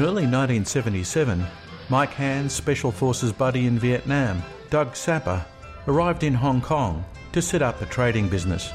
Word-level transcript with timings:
In 0.00 0.06
early 0.06 0.24
1977, 0.24 1.44
Mike 1.90 2.14
Hand's 2.14 2.54
Special 2.54 2.90
Forces 2.90 3.32
buddy 3.32 3.66
in 3.66 3.78
Vietnam, 3.78 4.42
Doug 4.70 4.96
Sapper, 4.96 5.44
arrived 5.88 6.24
in 6.24 6.32
Hong 6.32 6.62
Kong 6.62 7.04
to 7.32 7.42
set 7.42 7.60
up 7.60 7.82
a 7.82 7.84
trading 7.84 8.26
business. 8.26 8.72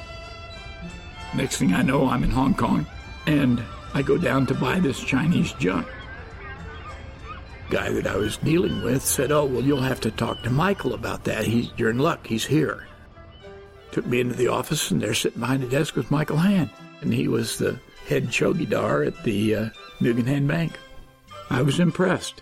Next 1.34 1.58
thing 1.58 1.74
I 1.74 1.82
know, 1.82 2.08
I'm 2.08 2.24
in 2.24 2.30
Hong 2.30 2.54
Kong 2.54 2.86
and 3.26 3.60
I 3.96 4.04
go 4.04 4.20
down 4.20 4.46
to 4.46 4.54
buy 4.54 4.80
this 4.80 5.00
Chinese 5.00 5.52
junk. 5.54 5.88
Guy 7.72 7.90
that 7.90 8.06
I 8.06 8.18
was 8.18 8.38
dealing 8.38 8.84
with 8.84 9.04
said, 9.04 9.32
Oh, 9.32 9.46
well, 9.46 9.64
you'll 9.64 9.82
have 9.82 10.02
to 10.02 10.12
talk 10.12 10.44
to 10.44 10.52
Michael 10.52 10.94
about 10.94 11.24
that. 11.24 11.48
You're 11.48 11.90
in 11.90 11.98
luck. 11.98 12.28
He's 12.28 12.46
here. 12.46 12.88
Took 13.90 14.06
me 14.06 14.20
into 14.20 14.36
the 14.36 14.50
office, 14.50 14.92
and 14.92 15.02
there 15.02 15.16
sitting 15.16 15.40
behind 15.40 15.64
the 15.64 15.70
desk 15.70 15.96
was 15.96 16.12
Michael 16.12 16.38
Hand. 16.38 16.70
And 17.02 17.12
he 17.12 17.28
was 17.28 17.58
the 17.58 17.80
head 18.08 18.28
chowkidar 18.28 19.08
at 19.08 19.24
the 19.24 19.56
uh, 19.56 19.70
Nugan 20.00 20.28
Hand 20.28 20.48
Bank. 20.48 20.78
I 21.50 21.62
was 21.62 21.80
impressed. 21.80 22.42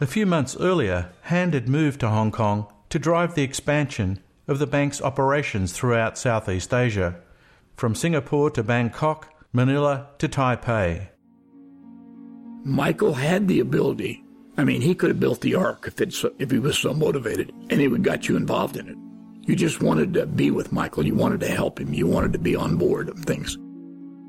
A 0.00 0.06
few 0.06 0.26
months 0.26 0.56
earlier, 0.58 1.10
Hand 1.22 1.54
had 1.54 1.68
moved 1.68 2.00
to 2.00 2.08
Hong 2.08 2.30
Kong 2.30 2.66
to 2.90 2.98
drive 2.98 3.34
the 3.34 3.42
expansion 3.42 4.20
of 4.46 4.58
the 4.58 4.66
bank's 4.66 5.02
operations 5.02 5.72
throughout 5.72 6.18
Southeast 6.18 6.72
Asia, 6.72 7.16
from 7.76 7.94
Singapore 7.94 8.50
to 8.50 8.62
Bangkok, 8.62 9.32
Manila 9.52 10.08
to 10.18 10.28
Taipei. 10.28 11.08
Michael 12.64 13.14
had 13.14 13.48
the 13.48 13.60
ability. 13.60 14.22
I 14.56 14.64
mean, 14.64 14.80
he 14.80 14.94
could 14.94 15.10
have 15.10 15.20
built 15.20 15.40
the 15.40 15.54
ark 15.54 15.84
if, 15.86 16.00
it's, 16.00 16.24
if 16.38 16.50
he 16.50 16.58
was 16.58 16.78
so 16.78 16.92
motivated, 16.92 17.52
and 17.70 17.80
he 17.80 17.88
would 17.88 18.02
got 18.02 18.28
you 18.28 18.36
involved 18.36 18.76
in 18.76 18.88
it. 18.88 18.96
You 19.48 19.56
just 19.56 19.80
wanted 19.80 20.12
to 20.14 20.26
be 20.26 20.50
with 20.50 20.72
Michael. 20.72 21.06
You 21.06 21.14
wanted 21.14 21.40
to 21.40 21.48
help 21.48 21.80
him. 21.80 21.94
You 21.94 22.06
wanted 22.06 22.32
to 22.34 22.38
be 22.38 22.54
on 22.54 22.76
board 22.76 23.08
of 23.08 23.18
things. 23.20 23.56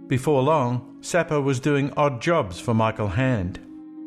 Before 0.09 0.41
long, 0.41 0.97
Sapper 1.01 1.39
was 1.39 1.59
doing 1.59 1.93
odd 1.95 2.19
jobs 2.19 2.59
for 2.59 2.73
Michael 2.73 3.09
Hand. 3.09 3.59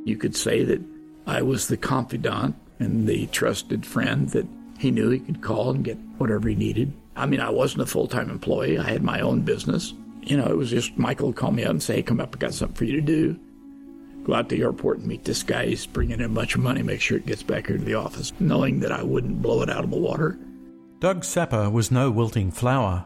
You 0.05 0.17
could 0.17 0.35
say 0.35 0.65
that 0.65 0.83
I 1.29 1.43
was 1.43 1.69
the 1.69 1.77
confidant 1.77 2.57
and 2.81 3.07
the 3.07 3.29
trusted 3.29 3.87
friend 3.87 4.29
that 4.31 4.49
he 4.81 4.91
knew 4.91 5.11
he 5.11 5.21
could 5.21 5.43
call 5.43 5.71
and 5.71 5.85
get 5.85 5.97
whatever 6.19 6.49
he 6.49 6.57
needed. 6.57 6.93
I 7.15 7.27
mean, 7.27 7.39
I 7.39 7.51
wasn't 7.51 7.83
a 7.83 7.87
full 7.87 8.09
time 8.09 8.31
employee, 8.31 8.79
I 8.79 8.91
had 8.91 9.05
my 9.05 9.21
own 9.21 9.43
business. 9.43 9.95
You 10.23 10.37
know, 10.37 10.47
it 10.47 10.57
was 10.57 10.71
just 10.71 10.99
Michael 10.99 11.29
would 11.29 11.37
call 11.37 11.53
me 11.53 11.63
up 11.63 11.71
and 11.71 11.81
say, 11.81 11.97
hey, 11.97 12.03
come 12.03 12.21
up, 12.21 12.35
I 12.35 12.39
got 12.41 12.53
something 12.53 12.75
for 12.75 12.85
you 12.85 12.95
to 12.95 13.01
do. 13.01 13.39
Go 14.25 14.35
out 14.35 14.49
to 14.49 14.57
the 14.57 14.63
airport 14.63 14.99
and 14.99 15.07
meet 15.07 15.25
this 15.25 15.45
guy. 15.45 15.67
He's 15.67 15.87
bringing 15.87 16.19
in 16.19 16.27
a 16.27 16.29
bunch 16.29 16.57
of 16.57 16.63
money, 16.63 16.83
make 16.83 17.01
sure 17.01 17.17
it 17.17 17.27
gets 17.27 17.45
back 17.45 17.69
here 17.69 17.79
to 17.79 17.85
the 17.85 17.95
office, 17.95 18.33
knowing 18.41 18.81
that 18.81 18.91
I 18.91 19.05
wouldn't 19.05 19.41
blow 19.41 19.63
it 19.63 19.71
out 19.71 19.85
of 19.85 19.91
the 19.91 19.97
water. 19.97 20.37
Doug 20.99 21.23
Sapper 21.23 21.71
was 21.71 21.93
no 21.93 22.11
wilting 22.11 22.51
flower. 22.51 23.05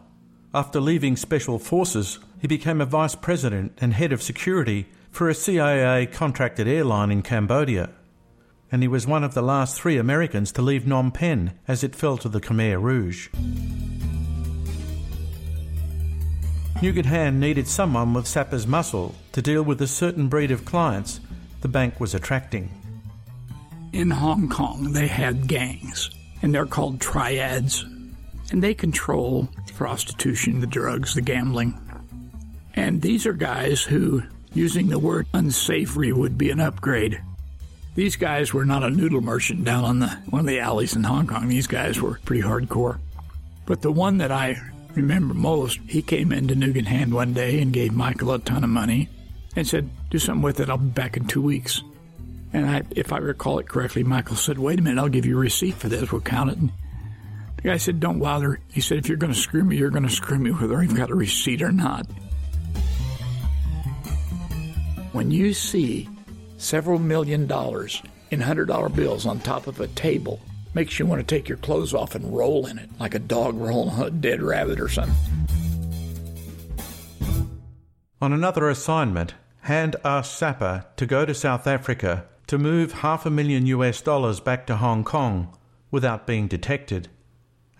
After 0.54 0.80
leaving 0.80 1.16
Special 1.16 1.58
Forces, 1.58 2.20
he 2.41 2.47
became 2.47 2.80
a 2.80 2.86
vice 2.86 3.14
president 3.14 3.72
and 3.80 3.94
head 3.94 4.12
of 4.12 4.22
security 4.22 4.86
for 5.10 5.28
a 5.28 5.34
CIA 5.34 6.06
contracted 6.06 6.69
airline 6.69 7.10
in 7.10 7.22
Cambodia. 7.22 7.91
And 8.70 8.82
he 8.82 8.88
was 8.88 9.06
one 9.06 9.24
of 9.24 9.34
the 9.34 9.42
last 9.42 9.80
three 9.80 9.97
Americans 9.97 10.52
to 10.52 10.62
leave 10.62 10.82
Phnom 10.82 11.14
Penh 11.14 11.52
as 11.66 11.82
it 11.82 11.94
fell 11.94 12.19
to 12.19 12.28
the 12.28 12.41
Khmer 12.41 12.80
Rouge. 12.80 13.28
Nugan 16.76 17.06
Hand 17.06 17.41
needed 17.41 17.66
someone 17.66 18.12
with 18.12 18.26
Sapper's 18.26 18.66
muscle 18.66 19.14
to 19.32 19.41
deal 19.41 19.62
with 19.62 19.80
a 19.80 19.86
certain 19.86 20.28
breed 20.28 20.50
of 20.50 20.66
clients 20.66 21.20
the 21.62 21.68
bank 21.68 21.98
was 21.98 22.14
attracting. 22.14 22.70
In 23.92 24.10
Hong 24.10 24.48
Kong, 24.50 24.92
they 24.92 25.06
had 25.06 25.48
gangs, 25.48 26.10
and 26.42 26.54
they're 26.54 26.66
called 26.66 27.00
triads, 27.00 27.82
and 28.50 28.62
they 28.62 28.74
control 28.74 29.48
prostitution, 29.76 30.60
the 30.60 30.66
drugs, 30.66 31.14
the 31.14 31.20
gambling. 31.20 31.78
And 32.76 33.00
these 33.00 33.26
are 33.26 33.32
guys 33.32 33.82
who, 33.82 34.22
using 34.53 34.88
the 34.88 34.98
word 34.98 35.26
unsavory 35.32 36.12
would 36.12 36.37
be 36.37 36.50
an 36.50 36.60
upgrade. 36.60 37.20
These 37.94 38.16
guys 38.16 38.53
were 38.53 38.66
not 38.66 38.84
a 38.84 38.91
noodle 38.91 39.22
merchant 39.22 39.64
down 39.64 39.84
on 39.84 39.98
the 40.00 40.09
one 40.28 40.41
of 40.41 40.47
the 40.47 40.60
alleys 40.60 40.94
in 40.94 41.03
Hong 41.03 41.26
Kong. 41.26 41.48
These 41.48 41.66
guys 41.66 42.00
were 42.00 42.20
pretty 42.25 42.42
hardcore. 42.42 42.98
But 43.65 43.81
the 43.81 43.91
one 43.91 44.19
that 44.19 44.31
I 44.31 44.60
remember 44.94 45.32
most, 45.32 45.81
he 45.88 46.03
came 46.03 46.31
into 46.31 46.54
Nugan 46.54 46.84
Hand 46.84 47.15
one 47.15 47.32
day 47.32 47.60
and 47.60 47.72
gave 47.72 47.92
Michael 47.92 48.32
a 48.32 48.38
ton 48.38 48.62
of 48.62 48.70
money 48.70 49.09
and 49.56 49.66
said, 49.66 49.88
Do 50.10 50.19
something 50.19 50.42
with 50.42 50.60
it, 50.60 50.69
I'll 50.69 50.76
be 50.76 50.88
back 50.88 51.16
in 51.16 51.26
two 51.26 51.42
weeks. 51.42 51.82
And 52.53 52.69
I, 52.69 52.82
if 52.91 53.12
I 53.12 53.19
recall 53.19 53.59
it 53.59 53.69
correctly, 53.69 54.04
Michael 54.04 54.36
said, 54.36 54.59
Wait 54.59 54.78
a 54.78 54.82
minute, 54.82 55.00
I'll 55.00 55.09
give 55.09 55.26
you 55.26 55.36
a 55.36 55.41
receipt 55.41 55.75
for 55.75 55.88
this, 55.88 56.12
we'll 56.12 56.20
count 56.20 56.50
it. 56.50 56.59
And 56.59 56.70
the 57.56 57.62
guy 57.62 57.78
said, 57.78 57.98
Don't 57.98 58.19
bother. 58.19 58.60
He 58.70 58.82
said, 58.82 58.98
If 58.98 59.09
you're 59.09 59.16
going 59.16 59.32
to 59.32 59.38
screw 59.38 59.65
me, 59.65 59.78
you're 59.78 59.91
going 59.91 60.03
to 60.03 60.10
screw 60.10 60.38
me 60.38 60.50
whether 60.50 60.78
I've 60.78 60.94
got 60.94 61.10
a 61.10 61.15
receipt 61.15 61.62
or 61.62 61.72
not. 61.72 62.06
When 65.16 65.31
you 65.31 65.54
see 65.54 66.10
several 66.59 66.99
million 66.99 67.47
dollars 67.47 68.03
in 68.31 68.38
$100 68.38 68.94
bills 68.94 69.25
on 69.25 69.41
top 69.41 69.66
of 69.66 69.81
a 69.81 69.88
table, 69.88 70.38
makes 70.75 70.99
you 70.99 71.06
want 71.06 71.27
to 71.27 71.34
take 71.34 71.49
your 71.49 71.56
clothes 71.56 71.94
off 71.94 72.15
and 72.15 72.37
roll 72.37 72.66
in 72.66 72.78
it 72.78 72.91
like 73.00 73.15
a 73.15 73.19
dog 73.19 73.56
rolling 73.56 73.99
a 73.99 74.10
dead 74.10 74.43
rabbit 74.43 74.78
or 74.78 74.91
something. 74.91 75.16
On 78.21 78.34
another 78.34 78.69
assignment, 78.69 79.32
Hand 79.62 79.97
asked 80.04 80.37
Sapper 80.37 80.84
to 80.99 81.06
go 81.06 81.25
to 81.25 81.33
South 81.33 81.66
Africa 81.66 82.27
to 82.47 82.59
move 82.59 82.93
half 82.93 83.25
a 83.25 83.31
million 83.31 83.65
US 83.69 84.03
dollars 84.03 84.38
back 84.38 84.66
to 84.66 84.77
Hong 84.77 85.03
Kong 85.03 85.56
without 85.91 86.27
being 86.27 86.47
detected. 86.47 87.09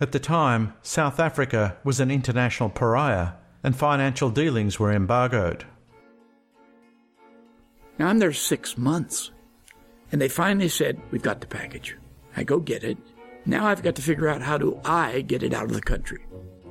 At 0.01 0.11
the 0.11 0.19
time, 0.19 0.73
South 0.81 1.19
Africa 1.19 1.77
was 1.83 1.99
an 1.99 2.09
international 2.09 2.69
pariah 2.69 3.33
and 3.63 3.75
financial 3.75 4.31
dealings 4.31 4.79
were 4.79 4.91
embargoed. 4.91 5.65
Now 7.99 8.07
I'm 8.07 8.19
there 8.19 8.33
six 8.33 8.77
months. 8.77 9.31
And 10.11 10.21
they 10.21 10.29
finally 10.29 10.69
said, 10.69 11.01
We've 11.11 11.21
got 11.21 11.41
the 11.41 11.47
package. 11.47 11.97
I 12.35 12.43
go 12.43 12.59
get 12.59 12.83
it. 12.83 12.97
Now 13.45 13.67
I've 13.67 13.83
got 13.83 13.95
to 13.95 14.01
figure 14.01 14.27
out 14.27 14.41
how 14.41 14.57
do 14.57 14.79
I 14.85 15.21
get 15.21 15.43
it 15.43 15.53
out 15.53 15.65
of 15.65 15.73
the 15.73 15.81
country. 15.81 16.25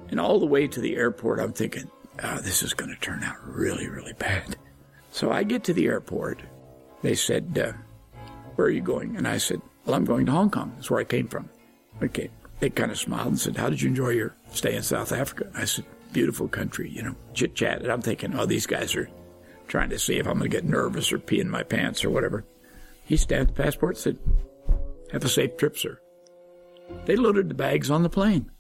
And 0.09 0.21
all 0.21 0.39
the 0.39 0.47
way 0.47 0.69
to 0.69 0.81
the 0.81 0.95
airport, 0.97 1.41
I'm 1.41 1.53
thinking, 1.53 1.91
oh, 2.23 2.39
this 2.39 2.63
is 2.63 2.75
going 2.75 2.91
to 2.95 3.01
turn 3.01 3.25
out 3.25 3.37
really, 3.43 3.89
really 3.89 4.13
bad. 4.13 4.57
So 5.11 5.33
I 5.33 5.43
get 5.43 5.65
to 5.65 5.73
the 5.73 5.87
airport. 5.87 6.43
They 7.03 7.15
said, 7.15 7.59
uh, 7.59 7.73
Where 8.55 8.69
are 8.69 8.71
you 8.71 8.83
going? 8.83 9.17
And 9.17 9.27
I 9.27 9.39
said, 9.39 9.61
Well, 9.85 9.95
I'm 9.95 10.05
going 10.05 10.27
to 10.27 10.33
Hong 10.33 10.51
Kong. 10.51 10.73
That's 10.77 10.91
where 10.91 11.01
I 11.01 11.05
came 11.05 11.29
from. 11.29 11.49
Okay. 12.03 12.31
They 12.61 12.71
kind 12.71 12.91
of 12.91 12.99
smiled 12.99 13.29
and 13.29 13.39
said, 13.39 13.57
How 13.57 13.69
did 13.69 13.81
you 13.83 13.89
enjoy 13.89 14.11
your 14.11 14.35
stay 14.53 14.77
in 14.77 14.83
South 14.83 15.13
Africa? 15.13 15.51
I 15.55 15.65
said, 15.65 15.85
Beautiful 16.13 16.49
country, 16.49 16.91
you 16.91 17.03
know, 17.03 17.15
chit 17.35 17.55
chat. 17.55 17.83
And 17.83 17.91
I'm 17.91 18.03
thinking, 18.03 18.35
Oh, 18.35 18.47
these 18.47 18.67
guys 18.67 18.95
are 18.95 19.09
trying 19.69 19.91
to 19.91 19.99
see 19.99 20.17
if 20.17 20.27
I'm 20.27 20.39
going 20.39 20.51
to 20.51 20.57
get 20.57 20.65
nervous 20.65 21.13
or 21.13 21.19
pee 21.19 21.41
in 21.41 21.51
my 21.51 21.63
pants 21.63 22.05
or 22.05 22.11
whatever. 22.11 22.45
He 23.05 23.17
stamped 23.17 23.55
the 23.55 23.63
passport 23.63 23.97
said, 23.97 24.19
Have 25.13 25.25
a 25.25 25.29
safe 25.29 25.57
trip, 25.57 25.77
sir. 25.77 26.01
They 27.05 27.17
loaded 27.17 27.49
the 27.49 27.55
bags 27.55 27.91
on 27.91 28.03
the 28.03 28.09
plane. 28.09 28.51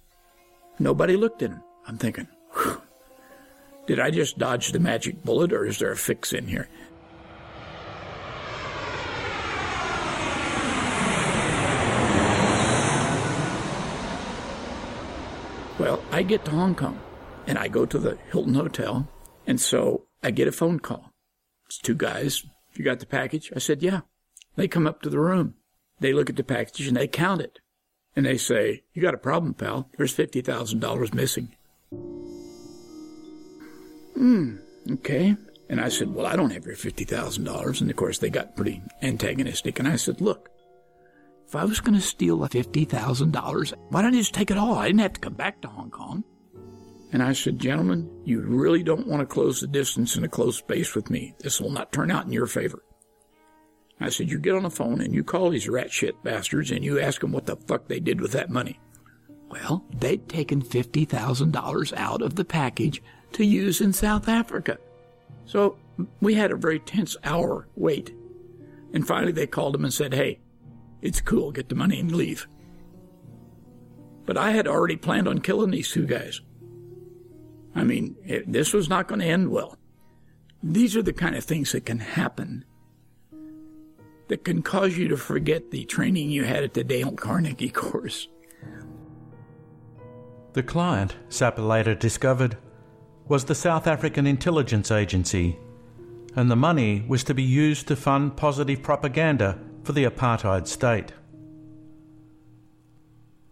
Nobody 0.78 1.16
looked 1.16 1.42
in 1.42 1.52
them. 1.52 1.62
I'm 1.86 1.98
thinking, 1.98 2.28
did 3.86 4.00
I 4.00 4.10
just 4.10 4.38
dodge 4.38 4.72
the 4.72 4.80
magic 4.80 5.22
bullet 5.22 5.52
or 5.52 5.64
is 5.64 5.78
there 5.78 5.92
a 5.92 5.96
fix 5.96 6.32
in 6.32 6.48
here? 6.48 6.68
Well, 15.78 16.02
I 16.10 16.22
get 16.22 16.44
to 16.46 16.50
Hong 16.50 16.74
Kong 16.74 16.98
and 17.46 17.58
I 17.58 17.68
go 17.68 17.86
to 17.86 17.98
the 17.98 18.18
Hilton 18.32 18.54
Hotel, 18.54 19.06
and 19.46 19.60
so 19.60 20.02
I 20.26 20.32
get 20.32 20.48
a 20.48 20.52
phone 20.52 20.80
call. 20.80 21.12
It's 21.66 21.78
two 21.78 21.94
guys. 21.94 22.44
You 22.74 22.84
got 22.84 22.98
the 22.98 23.06
package? 23.06 23.52
I 23.54 23.60
said, 23.60 23.80
Yeah. 23.80 24.00
They 24.56 24.66
come 24.66 24.84
up 24.84 25.00
to 25.02 25.08
the 25.08 25.20
room. 25.20 25.54
They 26.00 26.12
look 26.12 26.28
at 26.28 26.34
the 26.34 26.42
package 26.42 26.88
and 26.88 26.96
they 26.96 27.06
count 27.06 27.40
it. 27.40 27.60
And 28.16 28.26
they 28.26 28.36
say, 28.36 28.82
You 28.92 29.02
got 29.02 29.14
a 29.14 29.18
problem, 29.18 29.54
pal. 29.54 29.88
There's 29.96 30.16
$50,000 30.16 31.14
missing. 31.14 31.54
Hmm, 34.14 34.56
okay. 34.94 35.36
And 35.68 35.80
I 35.80 35.90
said, 35.90 36.12
Well, 36.12 36.26
I 36.26 36.34
don't 36.34 36.50
have 36.50 36.66
your 36.66 36.74
$50,000. 36.74 37.80
And 37.80 37.88
of 37.88 37.96
course, 37.96 38.18
they 38.18 38.28
got 38.28 38.56
pretty 38.56 38.82
antagonistic. 39.02 39.78
And 39.78 39.86
I 39.86 39.94
said, 39.94 40.20
Look, 40.20 40.50
if 41.46 41.54
I 41.54 41.64
was 41.64 41.78
going 41.78 41.94
to 41.94 42.04
steal 42.04 42.38
the 42.38 42.48
$50,000, 42.48 43.74
why 43.90 44.02
don't 44.02 44.12
you 44.12 44.22
just 44.22 44.34
take 44.34 44.50
it 44.50 44.58
all? 44.58 44.74
I 44.74 44.88
didn't 44.88 45.02
have 45.02 45.12
to 45.12 45.20
come 45.20 45.34
back 45.34 45.60
to 45.62 45.68
Hong 45.68 45.92
Kong. 45.92 46.24
And 47.12 47.22
I 47.22 47.32
said, 47.32 47.58
Gentlemen, 47.58 48.10
you 48.24 48.40
really 48.40 48.82
don't 48.82 49.06
want 49.06 49.20
to 49.20 49.26
close 49.26 49.60
the 49.60 49.66
distance 49.66 50.16
in 50.16 50.24
a 50.24 50.28
close 50.28 50.56
space 50.56 50.94
with 50.94 51.10
me. 51.10 51.34
This 51.38 51.60
will 51.60 51.70
not 51.70 51.92
turn 51.92 52.10
out 52.10 52.26
in 52.26 52.32
your 52.32 52.46
favor. 52.46 52.82
I 54.00 54.10
said, 54.10 54.30
You 54.30 54.38
get 54.38 54.54
on 54.54 54.64
the 54.64 54.70
phone 54.70 55.00
and 55.00 55.14
you 55.14 55.24
call 55.24 55.50
these 55.50 55.68
rat 55.68 55.92
shit 55.92 56.22
bastards 56.22 56.70
and 56.70 56.84
you 56.84 57.00
ask 57.00 57.20
them 57.20 57.32
what 57.32 57.46
the 57.46 57.56
fuck 57.56 57.88
they 57.88 58.00
did 58.00 58.20
with 58.20 58.32
that 58.32 58.50
money. 58.50 58.78
Well, 59.48 59.84
they'd 59.98 60.28
taken 60.28 60.60
$50,000 60.60 61.92
out 61.96 62.22
of 62.22 62.34
the 62.34 62.44
package 62.44 63.02
to 63.32 63.44
use 63.44 63.80
in 63.80 63.92
South 63.92 64.28
Africa. 64.28 64.78
So 65.44 65.78
we 66.20 66.34
had 66.34 66.50
a 66.50 66.56
very 66.56 66.80
tense 66.80 67.16
hour 67.24 67.68
wait. 67.76 68.12
And 68.92 69.06
finally 69.06 69.32
they 69.32 69.46
called 69.46 69.74
him 69.74 69.84
and 69.84 69.94
said, 69.94 70.12
Hey, 70.12 70.40
it's 71.00 71.20
cool, 71.20 71.52
get 71.52 71.68
the 71.68 71.74
money 71.74 72.00
and 72.00 72.12
leave. 72.12 72.48
But 74.24 74.36
I 74.36 74.50
had 74.50 74.66
already 74.66 74.96
planned 74.96 75.28
on 75.28 75.38
killing 75.38 75.70
these 75.70 75.90
two 75.90 76.06
guys. 76.06 76.40
I 77.76 77.84
mean, 77.84 78.16
it, 78.24 78.50
this 78.50 78.72
was 78.72 78.88
not 78.88 79.06
going 79.06 79.20
to 79.20 79.26
end 79.26 79.50
well. 79.50 79.76
These 80.62 80.96
are 80.96 81.02
the 81.02 81.12
kind 81.12 81.36
of 81.36 81.44
things 81.44 81.72
that 81.72 81.84
can 81.84 82.00
happen 82.00 82.64
that 84.28 84.44
can 84.44 84.62
cause 84.62 84.96
you 84.96 85.06
to 85.08 85.16
forget 85.16 85.70
the 85.70 85.84
training 85.84 86.30
you 86.30 86.44
had 86.44 86.64
at 86.64 86.74
the 86.74 86.82
Dale 86.82 87.12
Carnegie 87.12 87.70
course. 87.70 88.28
The 90.54 90.62
client, 90.62 91.14
Sapper 91.28 91.62
later 91.62 91.94
discovered, 91.94 92.56
was 93.28 93.44
the 93.44 93.54
South 93.54 93.86
African 93.86 94.26
Intelligence 94.26 94.90
Agency, 94.90 95.58
and 96.34 96.50
the 96.50 96.56
money 96.56 97.04
was 97.06 97.22
to 97.24 97.34
be 97.34 97.42
used 97.42 97.86
to 97.88 97.96
fund 97.96 98.36
positive 98.36 98.82
propaganda 98.82 99.58
for 99.84 99.92
the 99.92 100.04
apartheid 100.04 100.66
state. 100.66 101.12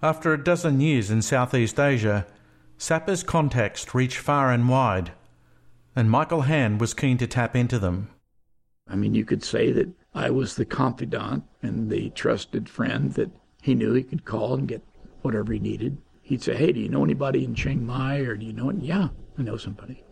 After 0.02 0.32
a 0.32 0.42
dozen 0.42 0.80
years 0.80 1.10
in 1.10 1.22
Southeast 1.22 1.78
Asia, 1.78 2.26
Sapper's 2.76 3.22
contacts 3.22 3.94
reached 3.94 4.18
far 4.18 4.50
and 4.50 4.68
wide, 4.68 5.12
and 5.94 6.10
Michael 6.10 6.42
Hand 6.42 6.80
was 6.80 6.94
keen 6.94 7.16
to 7.18 7.26
tap 7.26 7.54
into 7.54 7.78
them. 7.78 8.10
I 8.88 8.96
mean, 8.96 9.14
you 9.14 9.24
could 9.24 9.42
say 9.42 9.72
that 9.72 9.88
I 10.14 10.30
was 10.30 10.56
the 10.56 10.64
confidant 10.64 11.44
and 11.62 11.90
the 11.90 12.10
trusted 12.10 12.68
friend 12.68 13.12
that 13.14 13.30
he 13.62 13.74
knew 13.74 13.94
he 13.94 14.02
could 14.02 14.24
call 14.24 14.54
and 14.54 14.68
get 14.68 14.82
whatever 15.22 15.52
he 15.52 15.58
needed. 15.58 15.96
He'd 16.22 16.42
say, 16.42 16.54
Hey, 16.54 16.72
do 16.72 16.80
you 16.80 16.88
know 16.88 17.04
anybody 17.04 17.44
in 17.44 17.54
Chiang 17.54 17.84
Mai 17.86 18.18
or 18.18 18.36
do 18.36 18.44
you 18.44 18.52
know? 18.52 18.70
Yeah, 18.70 19.08
I 19.38 19.42
know 19.42 19.56
somebody. 19.56 20.02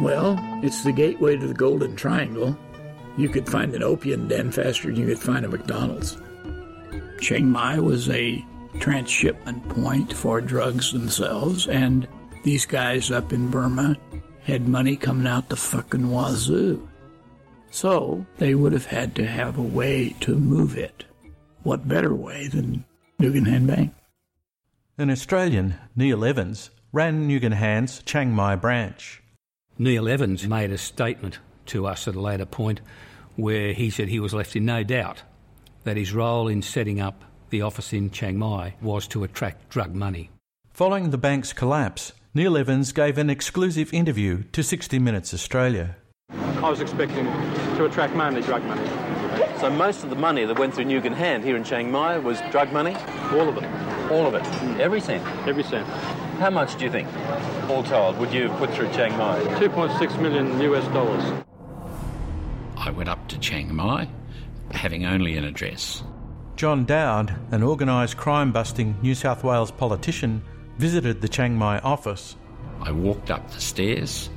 Well, 0.00 0.38
it's 0.62 0.84
the 0.84 0.92
gateway 0.92 1.36
to 1.36 1.46
the 1.46 1.54
Golden 1.54 1.96
Triangle. 1.96 2.58
You 3.16 3.28
could 3.28 3.48
find 3.48 3.74
an 3.74 3.82
opium 3.82 4.28
den 4.28 4.50
faster 4.50 4.88
than 4.88 4.96
you 4.96 5.06
could 5.06 5.18
find 5.18 5.44
a 5.44 5.48
McDonald's. 5.48 6.16
Chiang 7.20 7.50
Mai 7.50 7.78
was 7.78 8.08
a 8.10 8.44
transshipment 8.80 9.68
point 9.68 10.12
for 10.12 10.40
drugs 10.40 10.92
themselves, 10.92 11.66
and 11.66 12.06
these 12.42 12.66
guys 12.66 13.10
up 13.10 13.32
in 13.32 13.50
Burma 13.50 13.96
had 14.42 14.68
money 14.68 14.96
coming 14.96 15.26
out 15.26 15.48
the 15.48 15.56
fucking 15.56 16.10
wazoo. 16.10 16.86
So 17.70 18.24
they 18.38 18.54
would 18.54 18.72
have 18.72 18.86
had 18.86 19.14
to 19.16 19.26
have 19.26 19.58
a 19.58 19.62
way 19.62 20.14
to 20.20 20.36
move 20.36 20.76
it. 20.76 21.04
What 21.62 21.88
better 21.88 22.14
way 22.14 22.48
than 22.48 22.84
Nugan 23.20 23.48
Hand 23.48 23.66
Bank? 23.66 23.94
An 24.98 25.10
Australian, 25.10 25.74
Neil 25.96 26.24
Evans, 26.24 26.70
ran 26.92 27.28
Nugan 27.28 27.54
Hand's 27.54 28.02
Chiang 28.02 28.32
Mai 28.32 28.54
branch. 28.54 29.22
Neil 29.78 30.08
Evans 30.08 30.46
made 30.46 30.70
a 30.70 30.78
statement 30.78 31.38
to 31.66 31.86
us 31.86 32.06
at 32.06 32.14
a 32.14 32.20
later 32.20 32.44
point 32.44 32.80
where 33.34 33.72
he 33.72 33.90
said 33.90 34.08
he 34.08 34.20
was 34.20 34.34
left 34.34 34.54
in 34.54 34.64
no 34.64 34.84
doubt 34.84 35.22
that 35.84 35.96
his 35.96 36.12
role 36.12 36.48
in 36.48 36.62
setting 36.62 37.00
up 37.00 37.24
the 37.50 37.62
office 37.62 37.92
in 37.92 38.10
Chiang 38.10 38.38
Mai 38.38 38.74
was 38.82 39.06
to 39.08 39.24
attract 39.24 39.68
drug 39.68 39.94
money. 39.94 40.30
Following 40.72 41.10
the 41.10 41.18
bank's 41.18 41.52
collapse, 41.52 42.12
Neil 42.34 42.56
Evans 42.56 42.92
gave 42.92 43.16
an 43.16 43.30
exclusive 43.30 43.94
interview 43.94 44.42
to 44.52 44.62
60 44.62 44.98
Minutes 44.98 45.32
Australia. 45.32 45.96
I 46.30 46.68
was 46.68 46.80
expecting 46.80 47.26
to 47.76 47.84
attract 47.84 48.16
mainly 48.16 48.42
drug 48.42 48.64
money. 48.64 48.88
So 49.60 49.70
most 49.70 50.02
of 50.02 50.10
the 50.10 50.16
money 50.16 50.44
that 50.44 50.58
went 50.58 50.74
through 50.74 50.86
Nugan 50.86 51.14
Hand 51.14 51.44
here 51.44 51.56
in 51.56 51.62
Chiang 51.62 51.90
Mai 51.90 52.18
was 52.18 52.40
drug 52.50 52.72
money? 52.72 52.94
All 53.32 53.48
of 53.48 53.56
it. 53.56 54.10
All 54.10 54.26
of 54.26 54.34
it? 54.34 54.44
Every 54.80 55.00
cent? 55.00 55.24
Every 55.46 55.62
cent. 55.62 55.86
How 56.38 56.50
much 56.50 56.76
do 56.76 56.84
you 56.84 56.90
think, 56.90 57.08
all 57.70 57.84
told, 57.84 58.18
would 58.18 58.32
you 58.32 58.48
have 58.48 58.58
put 58.58 58.70
through 58.70 58.88
Chiang 58.92 59.16
Mai? 59.16 59.38
2.6 59.60 60.20
million 60.20 60.60
US 60.60 60.86
dollars. 60.92 61.44
I 62.76 62.90
went 62.90 63.08
up 63.08 63.28
to 63.28 63.38
Chiang 63.38 63.72
Mai, 63.74 64.08
having 64.74 65.06
only 65.06 65.36
an 65.36 65.44
address. 65.44 66.02
John 66.56 66.84
Dowd, 66.84 67.34
an 67.50 67.62
organised 67.62 68.16
crime 68.16 68.52
busting 68.52 68.96
New 69.02 69.14
South 69.14 69.42
Wales 69.42 69.70
politician, 69.70 70.42
visited 70.78 71.20
the 71.20 71.28
Chiang 71.28 71.56
Mai 71.56 71.78
office. 71.80 72.36
I 72.80 72.92
walked 72.92 73.30
up 73.30 73.50
the 73.50 73.60
stairs, 73.60 74.30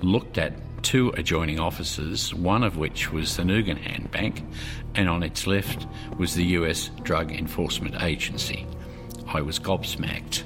looked 0.00 0.38
at 0.38 0.54
two 0.82 1.10
adjoining 1.10 1.60
offices, 1.60 2.34
one 2.34 2.64
of 2.64 2.76
which 2.76 3.12
was 3.12 3.36
the 3.36 3.42
Nugan 3.42 4.10
Bank, 4.10 4.44
and 4.94 5.08
on 5.08 5.22
its 5.22 5.46
left 5.46 5.86
was 6.18 6.34
the 6.34 6.44
US 6.44 6.90
Drug 7.02 7.32
Enforcement 7.32 8.02
Agency. 8.02 8.66
I 9.28 9.40
was 9.40 9.58
gobsmacked. 9.58 10.42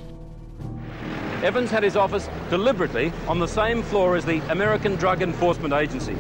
Evans 1.43 1.71
had 1.71 1.82
his 1.82 1.97
office 1.97 2.29
deliberately 2.50 3.12
on 3.29 3.39
the 3.39 3.49
same 3.49 3.82
floor 3.82 4.17
as 4.17 4.25
the 4.25 4.39
American 4.50 4.97
Drug 4.97 5.23
Enforcement 5.23 5.75
Agency. 5.75 6.17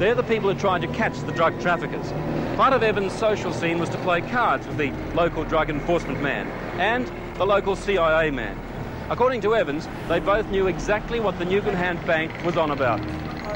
They're 0.00 0.14
the 0.14 0.22
people 0.22 0.50
who 0.50 0.58
tried 0.58 0.80
to 0.80 0.88
catch 0.88 1.18
the 1.26 1.32
drug 1.32 1.60
traffickers. 1.60 2.10
Part 2.56 2.72
of 2.72 2.82
Evans' 2.82 3.12
social 3.12 3.52
scene 3.52 3.78
was 3.78 3.90
to 3.90 3.98
play 3.98 4.22
cards 4.22 4.66
with 4.66 4.78
the 4.78 4.92
local 5.14 5.44
drug 5.44 5.68
enforcement 5.68 6.22
man 6.22 6.46
and 6.80 7.06
the 7.36 7.44
local 7.44 7.76
CIA 7.76 8.30
man. 8.30 8.58
According 9.10 9.42
to 9.42 9.54
Evans, 9.54 9.86
they 10.08 10.18
both 10.18 10.46
knew 10.46 10.68
exactly 10.68 11.20
what 11.20 11.38
the 11.38 11.44
Nugan 11.44 11.74
Hand 11.74 12.02
Bank 12.06 12.32
was 12.46 12.56
on 12.56 12.70
about. 12.70 12.98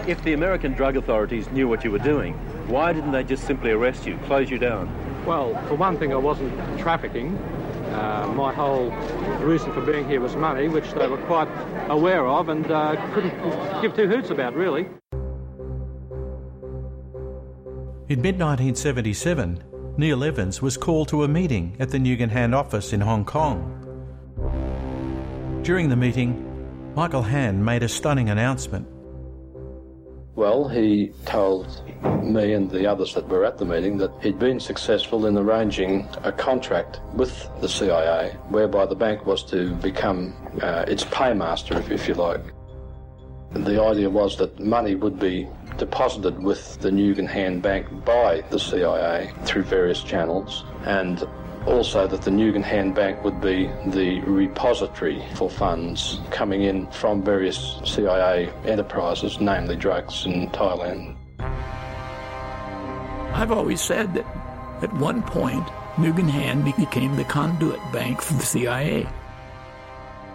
If 0.06 0.22
the 0.22 0.34
American 0.34 0.74
drug 0.74 0.98
authorities 0.98 1.50
knew 1.50 1.66
what 1.66 1.82
you 1.82 1.90
were 1.90 1.98
doing, 1.98 2.34
why 2.68 2.92
didn't 2.92 3.12
they 3.12 3.24
just 3.24 3.46
simply 3.46 3.70
arrest 3.70 4.04
you, 4.04 4.18
close 4.26 4.50
you 4.50 4.58
down? 4.58 4.92
Well, 5.24 5.54
for 5.66 5.76
one 5.76 5.96
thing, 5.96 6.12
I 6.12 6.16
wasn't 6.16 6.52
trafficking. 6.78 7.38
Uh, 7.38 8.30
my 8.36 8.52
whole 8.52 8.90
reason 9.40 9.72
for 9.72 9.80
being 9.80 10.06
here 10.06 10.20
was 10.20 10.36
money, 10.36 10.68
which 10.68 10.92
they 10.92 11.08
were 11.08 11.22
quite 11.22 11.48
aware 11.88 12.26
of 12.26 12.50
and 12.50 12.70
uh, 12.70 12.96
couldn't 13.14 13.80
give 13.80 13.96
two 13.96 14.08
hoots 14.08 14.28
about, 14.28 14.54
really. 14.54 14.86
In 18.06 18.20
mid 18.20 18.38
1977, 18.38 19.64
Neil 19.96 20.24
Evans 20.24 20.60
was 20.60 20.76
called 20.76 21.08
to 21.08 21.24
a 21.24 21.28
meeting 21.28 21.74
at 21.78 21.88
the 21.88 21.96
Nugan 21.96 22.28
Hand 22.28 22.54
office 22.54 22.92
in 22.92 23.00
Hong 23.00 23.24
Kong. 23.24 23.80
During 25.62 25.88
the 25.88 25.96
meeting, 25.96 26.92
Michael 26.94 27.22
Hand 27.22 27.64
made 27.64 27.82
a 27.82 27.88
stunning 27.88 28.28
announcement. 28.28 28.86
Well, 30.34 30.68
he 30.68 31.12
told 31.24 31.80
me 32.22 32.52
and 32.52 32.70
the 32.70 32.86
others 32.86 33.14
that 33.14 33.26
were 33.26 33.46
at 33.46 33.56
the 33.56 33.64
meeting 33.64 33.96
that 33.96 34.10
he'd 34.20 34.38
been 34.38 34.60
successful 34.60 35.24
in 35.24 35.38
arranging 35.38 36.06
a 36.24 36.32
contract 36.32 37.00
with 37.14 37.48
the 37.62 37.68
CIA 37.70 38.36
whereby 38.50 38.84
the 38.84 38.96
bank 38.96 39.24
was 39.24 39.42
to 39.44 39.74
become 39.76 40.34
uh, 40.60 40.84
its 40.86 41.04
paymaster, 41.04 41.78
if, 41.78 41.90
if 41.90 42.06
you 42.06 42.12
like. 42.12 42.42
The 43.54 43.80
idea 43.80 44.10
was 44.10 44.36
that 44.38 44.58
money 44.58 44.96
would 44.96 45.18
be 45.18 45.48
deposited 45.78 46.42
with 46.42 46.80
the 46.80 46.90
Nugan 46.90 47.28
Hand 47.28 47.62
Bank 47.62 47.86
by 48.04 48.42
the 48.50 48.58
CIA 48.58 49.32
through 49.44 49.62
various 49.62 50.02
channels, 50.02 50.64
and 50.84 51.26
also 51.64 52.06
that 52.06 52.22
the 52.22 52.30
Nugan 52.30 52.62
Hand 52.64 52.94
Bank 52.94 53.22
would 53.24 53.40
be 53.40 53.70
the 53.86 54.20
repository 54.26 55.22
for 55.34 55.48
funds 55.48 56.20
coming 56.30 56.62
in 56.62 56.88
from 56.88 57.22
various 57.22 57.80
CIA 57.84 58.52
enterprises, 58.64 59.40
namely 59.40 59.76
drugs 59.76 60.26
in 60.26 60.50
Thailand. 60.50 61.16
I've 63.34 63.52
always 63.52 63.80
said 63.80 64.14
that 64.14 64.26
at 64.82 64.92
one 64.94 65.22
point, 65.22 65.66
Nugan 65.96 66.28
Hand 66.28 66.64
became 66.64 67.16
the 67.16 67.24
conduit 67.24 67.80
bank 67.92 68.20
for 68.20 68.34
the 68.34 68.44
CIA. 68.44 69.06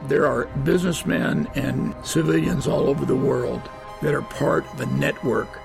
There 0.07 0.25
are 0.25 0.45
businessmen 0.63 1.47
and 1.55 1.93
civilians 2.03 2.67
all 2.67 2.87
over 2.89 3.05
the 3.05 3.15
world 3.15 3.61
that 4.01 4.13
are 4.13 4.21
part 4.21 4.65
of 4.73 4.81
a 4.81 4.85
network. 4.85 5.59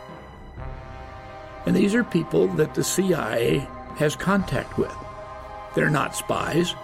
And 1.67 1.75
these 1.75 1.95
are 1.95 2.05
people 2.05 2.49
that 2.49 2.75
the 2.75 2.85
CIA 2.85 3.67
has 3.97 4.17
contact 4.17 4.77
with. 4.77 4.95
They're 5.75 5.91
not 5.91 6.15
spies, 6.15 6.75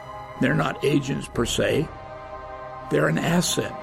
they're 0.40 0.54
not 0.54 0.84
agents 0.84 1.28
per 1.28 1.44
se, 1.44 1.88
they're 2.90 3.08
an 3.08 3.18
asset. 3.18 3.74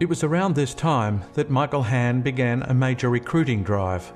It 0.00 0.08
was 0.08 0.22
around 0.22 0.54
this 0.54 0.74
time 0.74 1.24
that 1.34 1.50
Michael 1.50 1.82
Hand 1.82 2.22
began 2.22 2.62
a 2.62 2.74
major 2.74 3.10
recruiting 3.10 3.64
drive. 3.64 4.12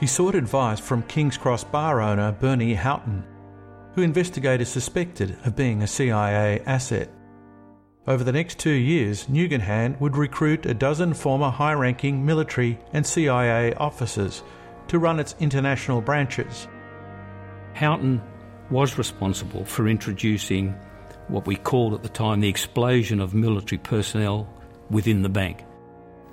He 0.00 0.06
sought 0.06 0.34
advice 0.34 0.80
from 0.80 1.02
King's 1.02 1.36
Cross 1.36 1.64
bar 1.64 2.00
owner 2.00 2.32
Bernie 2.32 2.72
Houghton, 2.72 3.22
who 3.94 4.00
investigators 4.00 4.70
suspected 4.70 5.36
of 5.44 5.54
being 5.54 5.82
a 5.82 5.86
CIA 5.86 6.60
asset. 6.64 7.10
Over 8.06 8.24
the 8.24 8.32
next 8.32 8.58
two 8.58 8.70
years, 8.70 9.26
Nugan 9.26 10.00
would 10.00 10.16
recruit 10.16 10.64
a 10.64 10.72
dozen 10.72 11.12
former 11.12 11.50
high 11.50 11.74
ranking 11.74 12.24
military 12.24 12.78
and 12.94 13.06
CIA 13.06 13.74
officers 13.74 14.42
to 14.88 14.98
run 14.98 15.20
its 15.20 15.36
international 15.38 16.00
branches. 16.00 16.66
Houghton 17.74 18.22
was 18.70 18.96
responsible 18.96 19.66
for 19.66 19.86
introducing 19.86 20.74
what 21.28 21.46
we 21.46 21.56
called 21.56 21.92
at 21.92 22.02
the 22.02 22.08
time 22.08 22.40
the 22.40 22.48
explosion 22.48 23.20
of 23.20 23.34
military 23.34 23.78
personnel 23.78 24.48
within 24.88 25.20
the 25.20 25.28
bank. 25.28 25.62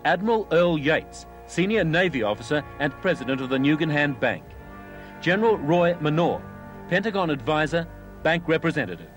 Admiral 0.06 0.48
Earl 0.54 0.78
Yates, 0.78 1.26
Senior 1.48 1.84
Navy 1.84 2.24
Officer 2.24 2.64
and 2.80 2.94
President 3.02 3.42
of 3.42 3.50
the 3.50 3.58
Nugan 3.58 3.92
Hand 3.92 4.20
Bank. 4.20 4.44
General 5.22 5.58
Roy 5.58 5.96
Manor, 6.00 6.42
Pentagon 6.90 7.30
Advisor, 7.30 7.88
Bank 8.24 8.44
Representative. 8.48 9.10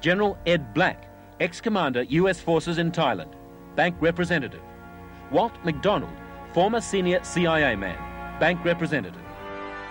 General 0.00 0.38
Ed 0.46 0.74
Black, 0.74 1.10
ex-commander 1.40 2.02
U.S. 2.04 2.40
Forces 2.40 2.78
in 2.78 2.90
Thailand, 2.90 3.32
Bank 3.76 3.96
Representative. 4.00 4.62
Walt 5.30 5.52
McDonald, 5.64 6.12
former 6.52 6.80
senior 6.80 7.22
CIA 7.22 7.76
man, 7.76 7.98
Bank 8.40 8.64
Representative. 8.64 9.20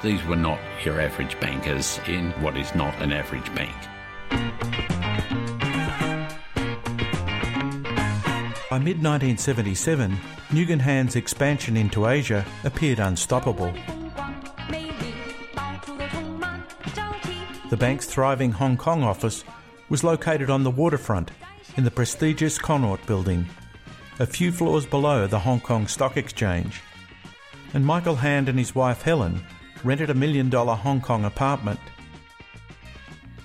These 0.04 0.24
were 0.26 0.36
not 0.36 0.60
your 0.84 1.00
average 1.00 1.40
bankers 1.40 2.00
in 2.08 2.32
what 2.42 2.58
is 2.58 2.74
not 2.76 2.96
an 3.02 3.12
average 3.12 3.54
bank. 3.56 4.87
By 8.70 8.80
mid 8.80 9.02
1977, 9.02 10.18
Nugan 10.50 11.16
expansion 11.16 11.78
into 11.78 12.06
Asia 12.06 12.46
appeared 12.66 13.00
unstoppable. 13.00 13.74
The 17.70 17.78
bank's 17.78 18.08
thriving 18.08 18.52
Hong 18.52 18.76
Kong 18.76 19.04
office 19.04 19.46
was 19.88 20.04
located 20.04 20.50
on 20.50 20.64
the 20.64 20.72
waterfront 20.72 21.32
in 21.78 21.86
the 21.86 21.92
prestigious 21.92 22.58
Connaught 22.58 23.06
building, 23.06 23.48
a 24.20 24.26
few 24.26 24.52
floors 24.52 24.86
below 24.86 25.28
the 25.28 25.40
Hong 25.40 25.62
Kong 25.62 25.88
Stock 25.88 26.18
Exchange. 26.18 26.82
And 27.74 27.86
Michael 27.86 28.18
Hand 28.18 28.50
and 28.50 28.60
his 28.60 28.76
wife 28.76 29.02
Helen 29.02 29.46
rented 29.86 30.10
a 30.10 30.14
million 30.14 30.50
dollar 30.50 30.76
Hong 30.76 31.00
Kong 31.00 31.24
apartment. 31.24 31.80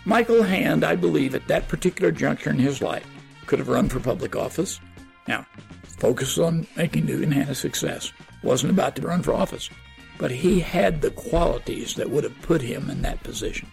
Michael 0.04 0.42
Hand, 0.42 0.82
I 0.82 0.96
believe, 0.96 1.36
at 1.36 1.46
that 1.46 1.68
particular 1.68 2.10
juncture 2.10 2.50
in 2.50 2.58
his 2.58 2.82
life, 2.82 3.06
could 3.46 3.60
have 3.60 3.68
run 3.68 3.88
for 3.88 4.00
public 4.00 4.34
office 4.34 4.80
now, 5.26 5.46
focus 5.84 6.38
on 6.38 6.66
making 6.76 7.06
Nugan 7.06 7.32
Hand 7.32 7.50
a 7.50 7.54
success. 7.54 8.12
Wasn't 8.42 8.72
about 8.72 8.96
to 8.96 9.02
run 9.02 9.22
for 9.22 9.32
office, 9.32 9.70
but 10.18 10.30
he 10.30 10.60
had 10.60 11.00
the 11.00 11.10
qualities 11.10 11.94
that 11.94 12.10
would 12.10 12.24
have 12.24 12.42
put 12.42 12.60
him 12.60 12.90
in 12.90 13.02
that 13.02 13.22
position. 13.22 13.68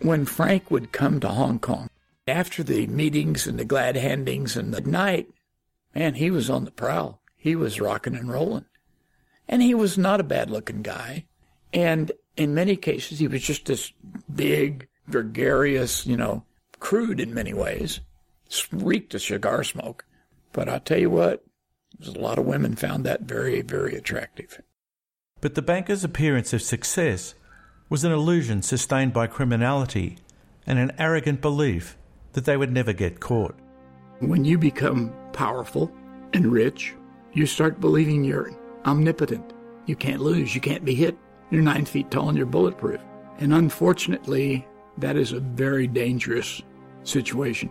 When 0.00 0.24
Frank 0.24 0.70
would 0.70 0.92
come 0.92 1.20
to 1.20 1.28
Hong 1.28 1.58
Kong, 1.58 1.88
after 2.26 2.62
the 2.62 2.86
meetings 2.86 3.46
and 3.46 3.58
the 3.58 3.64
glad 3.64 3.96
handings 3.96 4.56
and 4.56 4.72
the 4.72 4.80
night, 4.80 5.28
man, 5.94 6.14
he 6.14 6.30
was 6.30 6.48
on 6.48 6.64
the 6.64 6.70
prowl. 6.70 7.20
He 7.36 7.54
was 7.54 7.80
rocking 7.80 8.16
and 8.16 8.30
rolling. 8.30 8.64
And 9.48 9.60
he 9.60 9.74
was 9.74 9.98
not 9.98 10.20
a 10.20 10.24
bad 10.24 10.50
looking 10.50 10.82
guy. 10.82 11.26
And 11.72 12.10
in 12.36 12.54
many 12.54 12.76
cases, 12.76 13.18
he 13.18 13.28
was 13.28 13.42
just 13.42 13.66
this 13.66 13.92
big, 14.34 14.88
gregarious, 15.10 16.06
you 16.06 16.16
know, 16.16 16.44
crude 16.78 17.20
in 17.20 17.34
many 17.34 17.52
ways 17.52 18.00
reeked 18.72 19.14
of 19.14 19.22
cigar 19.22 19.64
smoke. 19.64 20.04
But 20.52 20.68
I'll 20.68 20.80
tell 20.80 20.98
you 20.98 21.10
what, 21.10 21.44
a 22.06 22.10
lot 22.10 22.38
of 22.38 22.46
women 22.46 22.76
found 22.76 23.04
that 23.04 23.22
very, 23.22 23.62
very 23.62 23.94
attractive. 23.94 24.60
But 25.40 25.54
the 25.54 25.62
banker's 25.62 26.04
appearance 26.04 26.52
of 26.52 26.62
success 26.62 27.34
was 27.88 28.04
an 28.04 28.12
illusion 28.12 28.62
sustained 28.62 29.12
by 29.12 29.26
criminality 29.26 30.18
and 30.66 30.78
an 30.78 30.92
arrogant 30.98 31.40
belief 31.40 31.96
that 32.32 32.44
they 32.44 32.56
would 32.56 32.72
never 32.72 32.92
get 32.92 33.20
caught. 33.20 33.54
When 34.20 34.44
you 34.44 34.56
become 34.56 35.12
powerful 35.32 35.92
and 36.32 36.46
rich, 36.46 36.94
you 37.32 37.46
start 37.46 37.80
believing 37.80 38.24
you're 38.24 38.52
omnipotent. 38.86 39.52
You 39.86 39.96
can't 39.96 40.20
lose, 40.20 40.54
you 40.54 40.60
can't 40.60 40.84
be 40.84 40.94
hit. 40.94 41.16
You're 41.50 41.62
nine 41.62 41.84
feet 41.84 42.10
tall 42.10 42.28
and 42.28 42.38
you're 42.38 42.46
bulletproof. 42.46 43.00
And 43.38 43.52
unfortunately, 43.52 44.66
that 44.98 45.16
is 45.16 45.32
a 45.32 45.40
very 45.40 45.86
dangerous 45.86 46.62
situation. 47.02 47.70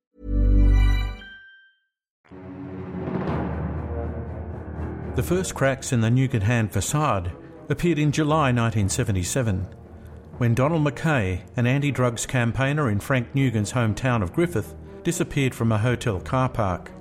The 5.13 5.23
first 5.23 5.55
cracks 5.55 5.91
in 5.91 5.99
the 5.99 6.07
Nugan 6.07 6.43
Hand 6.43 6.71
facade 6.71 7.33
appeared 7.67 7.99
in 7.99 8.13
July 8.13 8.53
1977, 8.53 9.67
when 10.37 10.55
Donald 10.55 10.85
Mackay, 10.85 11.43
an 11.57 11.67
anti 11.67 11.91
drugs 11.91 12.25
campaigner 12.25 12.89
in 12.89 13.01
Frank 13.01 13.33
Nugan's 13.33 13.73
hometown 13.73 14.23
of 14.23 14.31
Griffith, 14.31 14.73
disappeared 15.03 15.53
from 15.53 15.73
a 15.73 15.77
hotel 15.77 16.21
car 16.21 16.47
park. 16.47 16.91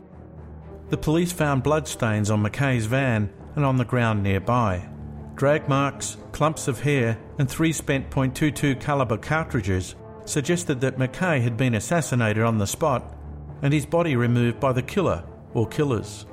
The 0.89 0.97
police 0.97 1.31
found 1.33 1.63
bloodstains 1.63 2.33
on 2.33 2.43
Mackay's 2.43 2.87
van 2.87 3.33
and 3.55 3.65
on 3.65 3.77
the 3.77 3.85
ground 3.85 4.25
nearby. 4.25 4.89
Drag 5.37 5.69
marks, 5.69 6.17
clumps 6.33 6.67
of 6.67 6.81
hair, 6.81 7.17
and 7.39 7.49
three 7.49 7.73
spent 7.73 8.11
.22 8.11 8.81
caliber 8.81 9.19
cartridges 9.19 9.95
suggested 10.25 10.81
that 10.81 10.99
Mackay 10.99 11.39
had 11.39 11.57
been 11.57 11.77
assassinated 11.77 12.43
on 12.43 12.59
the 12.59 12.67
spot 12.67 13.17
and 13.63 13.73
his 13.73 13.87
body 13.87 14.17
removed 14.17 14.59
by 14.59 14.73
the 14.73 14.83
killer 14.83 15.23
or 15.55 15.69
killers. 15.69 16.27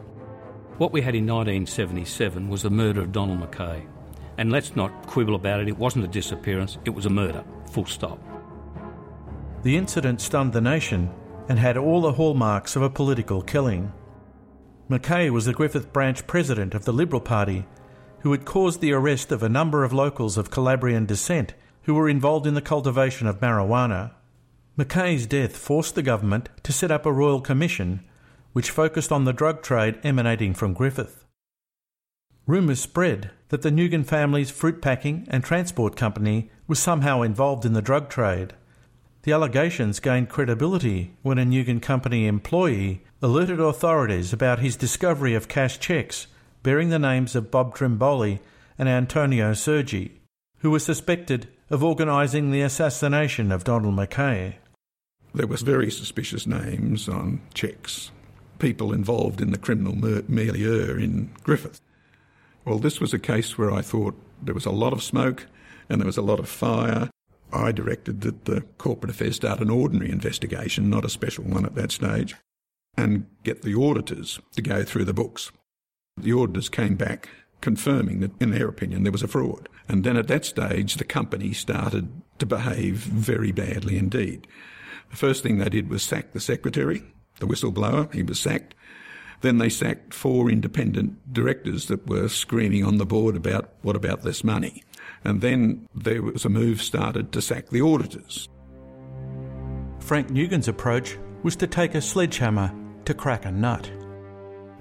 What 0.77 0.91
we 0.91 1.01
had 1.01 1.15
in 1.15 1.25
1977 1.25 2.49
was 2.49 2.61
the 2.61 2.69
murder 2.69 3.01
of 3.01 3.11
Donald 3.11 3.39
Mackay. 3.39 3.83
And 4.37 4.51
let's 4.51 4.75
not 4.75 5.07
quibble 5.07 5.33
about 5.33 5.59
it, 5.59 5.67
it 5.67 5.77
wasn't 5.77 6.05
a 6.05 6.07
disappearance, 6.07 6.77
it 6.85 6.91
was 6.91 7.07
a 7.07 7.09
murder, 7.09 7.43
full 7.71 7.87
stop. 7.87 8.19
The 9.63 9.75
incident 9.75 10.21
stunned 10.21 10.53
the 10.53 10.61
nation 10.61 11.09
and 11.49 11.57
had 11.57 11.77
all 11.77 12.01
the 12.01 12.13
hallmarks 12.13 12.75
of 12.75 12.83
a 12.83 12.91
political 12.91 13.41
killing. 13.41 13.91
Mackay 14.87 15.31
was 15.31 15.45
the 15.45 15.53
Griffith 15.53 15.91
branch 15.91 16.27
president 16.27 16.75
of 16.75 16.85
the 16.85 16.93
Liberal 16.93 17.21
Party, 17.21 17.65
who 18.19 18.31
had 18.31 18.45
caused 18.45 18.79
the 18.79 18.93
arrest 18.93 19.31
of 19.31 19.41
a 19.41 19.49
number 19.49 19.83
of 19.83 19.93
locals 19.93 20.37
of 20.37 20.51
Calabrian 20.51 21.07
descent 21.07 21.55
who 21.83 21.95
were 21.95 22.07
involved 22.07 22.45
in 22.45 22.53
the 22.53 22.61
cultivation 22.61 23.25
of 23.25 23.39
marijuana. 23.39 24.11
Mackay's 24.75 25.25
death 25.25 25.57
forced 25.57 25.95
the 25.95 26.03
government 26.03 26.49
to 26.61 26.71
set 26.71 26.91
up 26.91 27.07
a 27.07 27.11
royal 27.11 27.41
commission 27.41 28.03
which 28.57 28.71
focused 28.71 29.11
on 29.11 29.23
the 29.23 29.33
drug 29.33 29.61
trade 29.61 29.99
emanating 30.03 30.51
from 30.51 30.73
Griffith. 30.73 31.23
Rumours 32.47 32.79
spread 32.79 33.29
that 33.49 33.61
the 33.61 33.69
Nugan 33.69 34.03
family's 34.03 34.49
fruit 34.49 34.81
packing 34.81 35.27
and 35.29 35.43
transport 35.43 35.95
company 35.95 36.49
was 36.67 36.79
somehow 36.79 37.21
involved 37.21 37.65
in 37.65 37.73
the 37.73 37.83
drug 37.83 38.09
trade. 38.09 38.55
The 39.21 39.31
allegations 39.31 39.99
gained 39.99 40.29
credibility 40.29 41.13
when 41.21 41.37
a 41.37 41.45
Nugan 41.45 41.79
company 41.79 42.25
employee 42.25 43.03
alerted 43.21 43.59
authorities 43.59 44.33
about 44.33 44.57
his 44.57 44.75
discovery 44.75 45.35
of 45.35 45.47
cash 45.47 45.79
cheques 45.79 46.25
bearing 46.63 46.89
the 46.89 46.97
names 46.97 47.35
of 47.35 47.51
Bob 47.51 47.77
Trimbole 47.77 48.39
and 48.79 48.89
Antonio 48.89 49.53
Sergi, 49.53 50.19
who 50.61 50.71
were 50.71 50.79
suspected 50.79 51.47
of 51.69 51.83
organising 51.83 52.49
the 52.49 52.63
assassination 52.63 53.51
of 53.51 53.63
Donald 53.63 53.93
Mackay. 53.93 54.57
There 55.35 55.45
was 55.45 55.61
very 55.61 55.91
suspicious 55.91 56.47
names 56.47 57.07
on 57.07 57.41
cheques, 57.53 58.09
people 58.59 58.93
involved 58.93 59.41
in 59.41 59.51
the 59.51 59.57
criminal 59.57 59.95
milieu 60.27 60.97
in 60.97 61.29
Griffith. 61.43 61.81
Well, 62.65 62.79
this 62.79 62.99
was 62.99 63.13
a 63.13 63.19
case 63.19 63.57
where 63.57 63.71
I 63.71 63.81
thought 63.81 64.19
there 64.41 64.53
was 64.53 64.65
a 64.65 64.71
lot 64.71 64.93
of 64.93 65.03
smoke 65.03 65.47
and 65.89 66.01
there 66.01 66.05
was 66.05 66.17
a 66.17 66.21
lot 66.21 66.39
of 66.39 66.49
fire. 66.49 67.09
I 67.53 67.71
directed 67.71 68.21
that 68.21 68.45
the 68.45 68.61
Corporate 68.77 69.11
Affairs 69.11 69.37
start 69.37 69.61
an 69.61 69.69
ordinary 69.69 70.11
investigation, 70.11 70.89
not 70.89 71.05
a 71.05 71.09
special 71.09 71.45
one 71.45 71.65
at 71.65 71.75
that 71.75 71.91
stage, 71.91 72.35
and 72.97 73.25
get 73.43 73.61
the 73.61 73.75
auditors 73.75 74.39
to 74.55 74.61
go 74.61 74.83
through 74.83 75.05
the 75.05 75.13
books. 75.13 75.51
The 76.17 76.33
auditors 76.33 76.67
came 76.67 76.95
back 76.95 77.29
confirming 77.61 78.19
that, 78.19 78.31
in 78.39 78.51
their 78.51 78.67
opinion, 78.67 79.03
there 79.03 79.11
was 79.11 79.23
a 79.23 79.27
fraud. 79.27 79.69
And 79.87 80.03
then 80.03 80.17
at 80.17 80.27
that 80.27 80.45
stage, 80.45 80.95
the 80.95 81.03
company 81.03 81.53
started 81.53 82.09
to 82.39 82.45
behave 82.45 82.97
very 82.97 83.51
badly 83.51 83.97
indeed. 83.97 84.47
The 85.09 85.17
first 85.17 85.41
thing 85.41 85.57
they 85.57 85.69
did 85.69 85.89
was 85.89 86.03
sack 86.03 86.33
the 86.33 86.39
secretary, 86.39 87.03
the 87.39 87.47
whistleblower. 87.47 88.13
He 88.13 88.23
was 88.23 88.39
sacked. 88.39 88.73
Then 89.41 89.59
they 89.59 89.69
sacked 89.69 90.13
four 90.13 90.49
independent 90.49 91.33
directors 91.33 91.85
that 91.87 92.07
were 92.07 92.27
screaming 92.27 92.83
on 92.83 92.97
the 92.97 93.05
board 93.05 93.35
about 93.35 93.69
what 93.81 93.95
about 93.95 94.23
this 94.23 94.43
money. 94.43 94.83
And 95.23 95.41
then 95.41 95.87
there 95.93 96.21
was 96.21 96.45
a 96.45 96.49
move 96.49 96.81
started 96.81 97.31
to 97.33 97.41
sack 97.41 97.69
the 97.69 97.81
auditors. 97.81 98.49
Frank 99.99 100.29
Nugan's 100.29 100.67
approach 100.67 101.17
was 101.43 101.55
to 101.57 101.67
take 101.67 101.93
a 101.93 102.01
sledgehammer 102.01 102.73
to 103.05 103.13
crack 103.13 103.45
a 103.45 103.51
nut. 103.51 103.91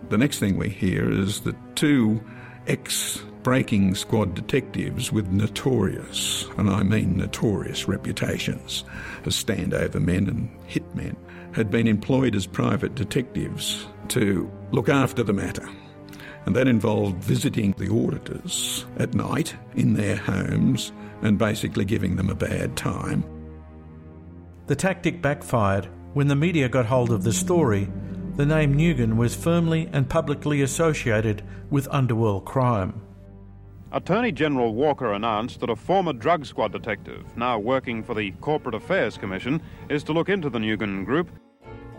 The 0.09 0.19
next 0.19 0.39
thing 0.39 0.57
we 0.57 0.69
hear 0.69 1.11
is 1.11 1.41
that 1.41 1.57
two 1.77 2.23
ex 2.67 3.23
breaking 3.43 3.95
squad 3.95 4.35
detectives 4.35 5.13
with 5.13 5.29
notorious, 5.29 6.47
and 6.57 6.69
I 6.69 6.83
mean 6.83 7.17
notorious, 7.17 7.87
reputations 7.87 8.85
as 9.25 9.35
standover 9.35 10.01
men 10.01 10.29
and 10.29 10.51
hitmen 10.69 11.17
had 11.57 11.71
been 11.71 11.89
employed 11.89 12.37
as 12.37 12.47
private 12.47 12.95
detectives 12.95 13.87
to 14.09 14.49
look 14.73 14.91
after 14.91 15.23
the 15.23 15.33
matter. 15.33 15.67
And 16.45 16.55
that 16.55 16.69
involved 16.69 17.25
visiting 17.25 17.73
the 17.79 17.91
auditors 17.91 18.85
at 18.99 19.15
night 19.15 19.57
in 19.75 19.95
their 19.95 20.17
homes 20.17 20.93
and 21.23 21.39
basically 21.39 21.87
giving 21.87 22.17
them 22.17 22.29
a 22.29 22.35
bad 22.35 22.77
time. 22.77 23.25
The 24.67 24.77
tactic 24.77 25.23
backfired 25.23 25.89
when 26.13 26.29
the 26.29 26.37
media 26.37 26.69
got 26.69 26.85
hold 26.85 27.11
of 27.11 27.25
the 27.25 27.33
story. 27.33 27.89
The 28.35 28.45
name 28.45 28.77
Nugan 28.77 29.17
was 29.17 29.35
firmly 29.35 29.89
and 29.95 30.11
publicly 30.11 30.61
associated 30.61 31.43
with 31.71 31.89
underworld 31.91 32.45
crime. 32.45 33.01
Attorney 33.93 34.31
General 34.31 34.75
Walker 34.75 35.15
announced 35.15 35.61
that 35.61 35.71
a 35.71 35.77
former 35.77 36.13
drug 36.13 36.45
squad 36.45 36.73
detective, 36.73 37.35
now 37.35 37.59
working 37.59 38.03
for 38.03 38.13
the 38.13 38.33
Corporate 38.43 38.75
Affairs 38.75 39.17
Commission, 39.17 39.63
is 39.89 40.03
to 40.05 40.13
look 40.13 40.29
into 40.29 40.51
the 40.51 40.59
Nugan 40.59 41.03
Group 41.07 41.31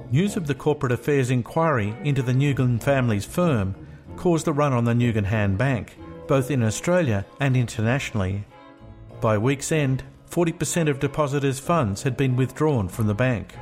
News 0.09 0.37
of 0.37 0.47
the 0.47 0.55
corporate 0.55 0.93
affairs 0.93 1.29
inquiry 1.29 1.93
into 2.03 2.21
the 2.21 2.31
Nugan 2.31 2.81
family's 2.81 3.25
firm 3.25 3.75
caused 4.15 4.47
a 4.47 4.53
run 4.53 4.71
on 4.71 4.85
the 4.85 4.93
Nugan 4.93 5.25
Hand 5.25 5.57
Bank, 5.57 5.97
both 6.27 6.49
in 6.49 6.63
Australia 6.63 7.25
and 7.41 7.57
internationally. 7.57 8.45
By 9.19 9.37
week's 9.37 9.71
end, 9.71 10.03
40% 10.29 10.89
of 10.89 11.01
depositors' 11.01 11.59
funds 11.59 12.03
had 12.03 12.15
been 12.15 12.37
withdrawn 12.37 12.87
from 12.87 13.07
the 13.07 13.13
bank. 13.13 13.53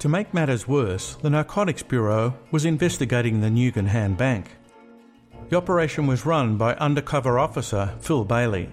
To 0.00 0.08
make 0.08 0.34
matters 0.34 0.66
worse, 0.66 1.14
the 1.22 1.30
Narcotics 1.30 1.84
Bureau 1.84 2.34
was 2.50 2.64
investigating 2.64 3.40
the 3.40 3.48
Nugan 3.48 3.86
Hand 3.86 4.16
Bank. 4.16 4.50
The 5.50 5.56
operation 5.56 6.08
was 6.08 6.26
run 6.26 6.56
by 6.56 6.74
undercover 6.74 7.38
officer 7.38 7.94
Phil 8.00 8.24
Bailey. 8.24 8.70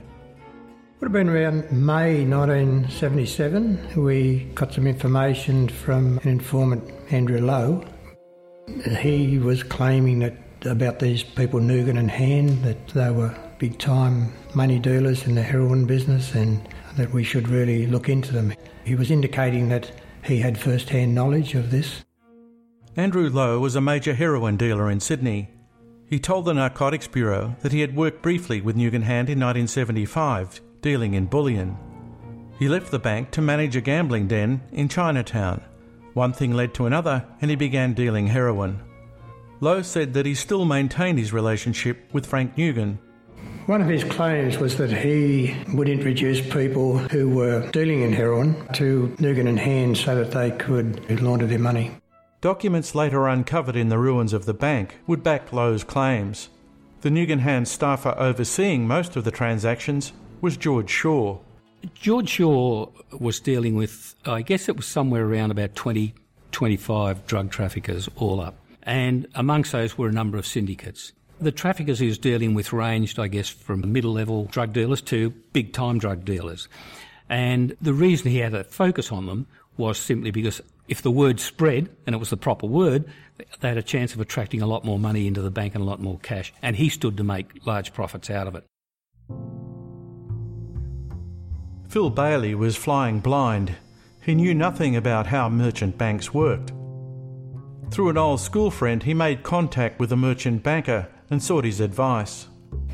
Would 1.02 1.08
have 1.08 1.14
been 1.14 1.30
around 1.30 1.72
May 1.72 2.24
1977. 2.26 4.04
We 4.04 4.44
got 4.54 4.72
some 4.72 4.86
information 4.86 5.68
from 5.68 6.20
an 6.20 6.30
informant, 6.30 6.84
Andrew 7.10 7.42
Lowe. 7.42 7.84
He 9.00 9.40
was 9.40 9.64
claiming 9.64 10.20
that 10.20 10.38
about 10.64 11.00
these 11.00 11.24
people, 11.24 11.60
Nugan 11.60 11.98
and 11.98 12.12
Hand, 12.12 12.64
that 12.66 12.90
they 12.90 13.10
were 13.10 13.36
big 13.58 13.80
time 13.80 14.32
money 14.54 14.78
dealers 14.78 15.26
in 15.26 15.34
the 15.34 15.42
heroin 15.42 15.88
business 15.88 16.36
and 16.36 16.70
that 16.98 17.12
we 17.12 17.24
should 17.24 17.48
really 17.48 17.88
look 17.88 18.08
into 18.08 18.32
them. 18.32 18.54
He 18.86 18.94
was 18.94 19.10
indicating 19.10 19.70
that 19.70 19.92
he 20.24 20.38
had 20.38 20.56
first 20.56 20.90
hand 20.90 21.16
knowledge 21.16 21.56
of 21.56 21.72
this. 21.72 22.06
Andrew 22.96 23.28
Lowe 23.28 23.60
was 23.60 23.76
a 23.76 23.82
major 23.82 24.14
heroin 24.14 24.56
dealer 24.56 24.92
in 24.92 25.00
Sydney. 25.00 25.50
He 26.06 26.20
told 26.20 26.46
the 26.46 26.54
Narcotics 26.54 27.08
Bureau 27.08 27.56
that 27.62 27.72
he 27.72 27.82
had 27.82 27.96
worked 27.96 28.22
briefly 28.22 28.62
with 28.62 28.76
Nugan 28.76 29.02
Hand 29.02 29.32
in 29.32 29.40
1975 29.40 30.62
dealing 30.82 31.14
in 31.14 31.26
bullion. 31.26 31.78
He 32.60 32.68
left 32.68 32.92
the 32.92 33.00
bank 33.00 33.32
to 33.32 33.42
manage 33.42 33.76
a 33.76 33.82
gambling 33.82 34.28
den 34.28 34.62
in 34.72 34.88
Chinatown. 34.90 35.62
One 36.14 36.34
thing 36.34 36.54
led 36.54 36.74
to 36.76 36.86
another, 36.86 37.26
and 37.42 37.50
he 37.50 37.56
began 37.56 37.94
dealing 37.94 38.28
heroin. 38.28 38.82
Lowe 39.62 39.82
said 39.82 40.14
that 40.14 40.26
he 40.26 40.36
still 40.36 40.66
maintained 40.66 41.20
his 41.20 41.34
relationship 41.34 42.10
with 42.12 42.26
Frank 42.26 42.56
Nugan. 42.56 42.98
One 43.68 43.82
of 43.82 43.88
his 43.88 44.04
claims 44.04 44.58
was 44.58 44.78
that 44.78 44.92
he 44.92 45.56
would 45.74 45.88
introduce 45.88 46.42
people 46.42 46.98
who 46.98 47.30
were 47.30 47.70
dealing 47.72 48.02
in 48.02 48.12
heroin 48.12 48.56
to 48.74 49.16
Nugan 49.20 49.48
and 49.48 49.60
Hand 49.60 49.98
so 49.98 50.16
that 50.16 50.32
they 50.32 50.52
could 50.52 51.22
launder 51.22 51.46
their 51.46 51.60
money. 51.60 51.92
Documents 52.42 52.96
later 52.96 53.28
uncovered 53.28 53.76
in 53.76 53.90
the 53.90 54.00
ruins 54.00 54.34
of 54.34 54.46
the 54.46 54.54
bank 54.54 54.98
would 55.06 55.24
back 55.24 55.54
Lowe's 55.54 55.84
claims. 55.84 56.50
The 57.02 57.10
Nugan 57.10 57.40
Hand 57.40 57.68
staffer 57.68 58.16
overseeing 58.18 58.88
most 58.88 59.16
of 59.16 59.24
the 59.24 59.32
transactions 59.32 60.12
was 60.42 60.58
George 60.58 60.90
Shaw. 60.90 61.38
George 61.94 62.30
Shaw 62.30 62.88
was 63.20 63.40
dealing 63.40 63.76
with, 63.76 64.16
I 64.26 64.42
guess 64.42 64.68
it 64.68 64.76
was 64.76 64.86
somewhere 64.86 65.26
around 65.26 65.52
about 65.52 65.76
20, 65.76 66.14
25 66.52 67.28
drug 67.28 67.52
traffickers 67.52 68.10
all 68.16 68.42
up. 68.42 68.56
And 68.84 69.28
amongst 69.36 69.72
those 69.72 69.98
were 69.98 70.08
a 70.08 70.12
number 70.12 70.38
of 70.38 70.46
syndicates. 70.46 71.14
The 71.40 71.52
traffickers 71.52 72.00
he 72.00 72.08
was 72.08 72.18
dealing 72.18 72.54
with 72.54 72.74
ranged, 72.74 73.20
I 73.20 73.28
guess, 73.28 73.50
from 73.50 73.92
middle 73.92 74.14
level 74.14 74.46
drug 74.46 74.74
dealers 74.74 75.02
to 75.04 75.30
big 75.54 75.74
time 75.74 76.00
drug 76.00 76.26
dealers. 76.26 76.68
And 77.30 77.76
the 77.82 77.94
reason 77.94 78.32
he 78.32 78.40
had 78.40 78.54
a 78.54 78.64
focus 78.64 79.12
on 79.12 79.26
them 79.28 79.48
was 79.78 79.98
simply 79.98 80.32
because 80.32 80.62
if 80.88 81.02
the 81.02 81.12
word 81.12 81.40
spread, 81.40 81.90
and 82.06 82.14
it 82.14 82.20
was 82.20 82.30
the 82.30 82.38
proper 82.38 82.68
word, 82.68 83.06
they 83.60 83.70
had 83.70 83.78
a 83.78 83.84
chance 83.84 84.14
of 84.14 84.20
attracting 84.20 84.62
a 84.62 84.68
lot 84.68 84.84
more 84.84 85.00
money 85.00 85.26
into 85.26 85.42
the 85.42 85.52
bank 85.52 85.74
and 85.74 85.84
a 85.84 85.88
lot 85.88 86.02
more 86.02 86.20
cash. 86.20 86.54
And 86.62 86.76
he 86.76 86.90
stood 86.90 87.18
to 87.18 87.24
make 87.24 87.66
large 87.66 87.94
profits 87.94 88.30
out 88.30 88.48
of 88.48 88.56
it. 88.56 89.61
Phil 91.92 92.10
Bailey 92.10 92.56
was 92.56 92.78
flying 92.78 93.20
blind. 93.20 93.76
He 94.22 94.34
knew 94.34 94.54
nothing 94.54 94.96
about 94.96 95.28
how 95.28 95.50
merchant 95.50 95.98
banks 95.98 96.34
worked. 96.34 96.72
Through 97.92 98.12
an 98.12 98.18
old 98.18 98.40
school 98.40 98.72
friend, 98.72 99.04
he 99.04 99.14
made 99.14 99.44
contact 99.44 100.00
with 100.00 100.10
a 100.14 100.16
merchant 100.16 100.64
banker 100.64 101.10
and 101.30 101.44
sought 101.44 101.66
his 101.66 101.82
advice. 101.82 102.48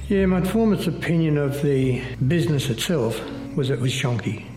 Yeah, 0.08 0.26
my 0.26 0.38
informant's 0.38 0.88
opinion 0.88 1.38
of 1.38 1.62
the 1.62 2.02
business 2.28 2.72
itself 2.72 3.22
was 3.56 3.70
it 3.70 3.80
was 3.80 3.94
shonky. 3.94 4.48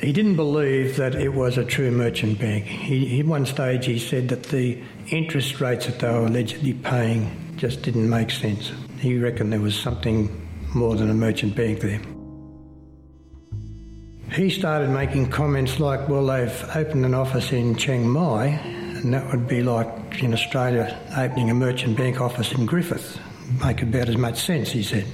He 0.00 0.12
didn't 0.12 0.34
believe 0.34 0.96
that 0.96 1.14
it 1.14 1.34
was 1.34 1.56
a 1.56 1.64
true 1.64 1.92
merchant 1.92 2.40
bank. 2.40 2.64
He, 2.64 3.20
at 3.20 3.26
one 3.26 3.46
stage, 3.46 3.86
he 3.86 4.00
said 4.00 4.30
that 4.30 4.42
the 4.42 4.82
interest 5.12 5.60
rates 5.60 5.86
that 5.86 6.00
they 6.00 6.10
were 6.10 6.26
allegedly 6.26 6.74
paying 6.74 7.54
just 7.56 7.82
didn't 7.82 8.10
make 8.10 8.32
sense. 8.32 8.72
He 8.98 9.16
reckoned 9.16 9.52
there 9.52 9.60
was 9.60 9.78
something 9.78 10.28
more 10.74 10.96
than 10.96 11.08
a 11.08 11.14
merchant 11.14 11.54
bank 11.54 11.82
there. 11.82 12.00
He 14.36 14.50
started 14.50 14.90
making 14.90 15.30
comments 15.30 15.80
like, 15.80 16.10
well, 16.10 16.26
they've 16.26 16.76
opened 16.76 17.06
an 17.06 17.14
office 17.14 17.52
in 17.52 17.74
Chiang 17.74 18.06
Mai, 18.06 18.48
and 18.48 19.14
that 19.14 19.30
would 19.30 19.48
be 19.48 19.62
like 19.62 20.22
in 20.22 20.34
Australia 20.34 20.94
opening 21.16 21.48
a 21.48 21.54
merchant 21.54 21.96
bank 21.96 22.20
office 22.20 22.52
in 22.52 22.66
Griffith. 22.66 23.18
Make 23.64 23.80
about 23.80 24.10
as 24.10 24.18
much 24.18 24.38
sense, 24.38 24.70
he 24.70 24.82
said. 24.82 25.06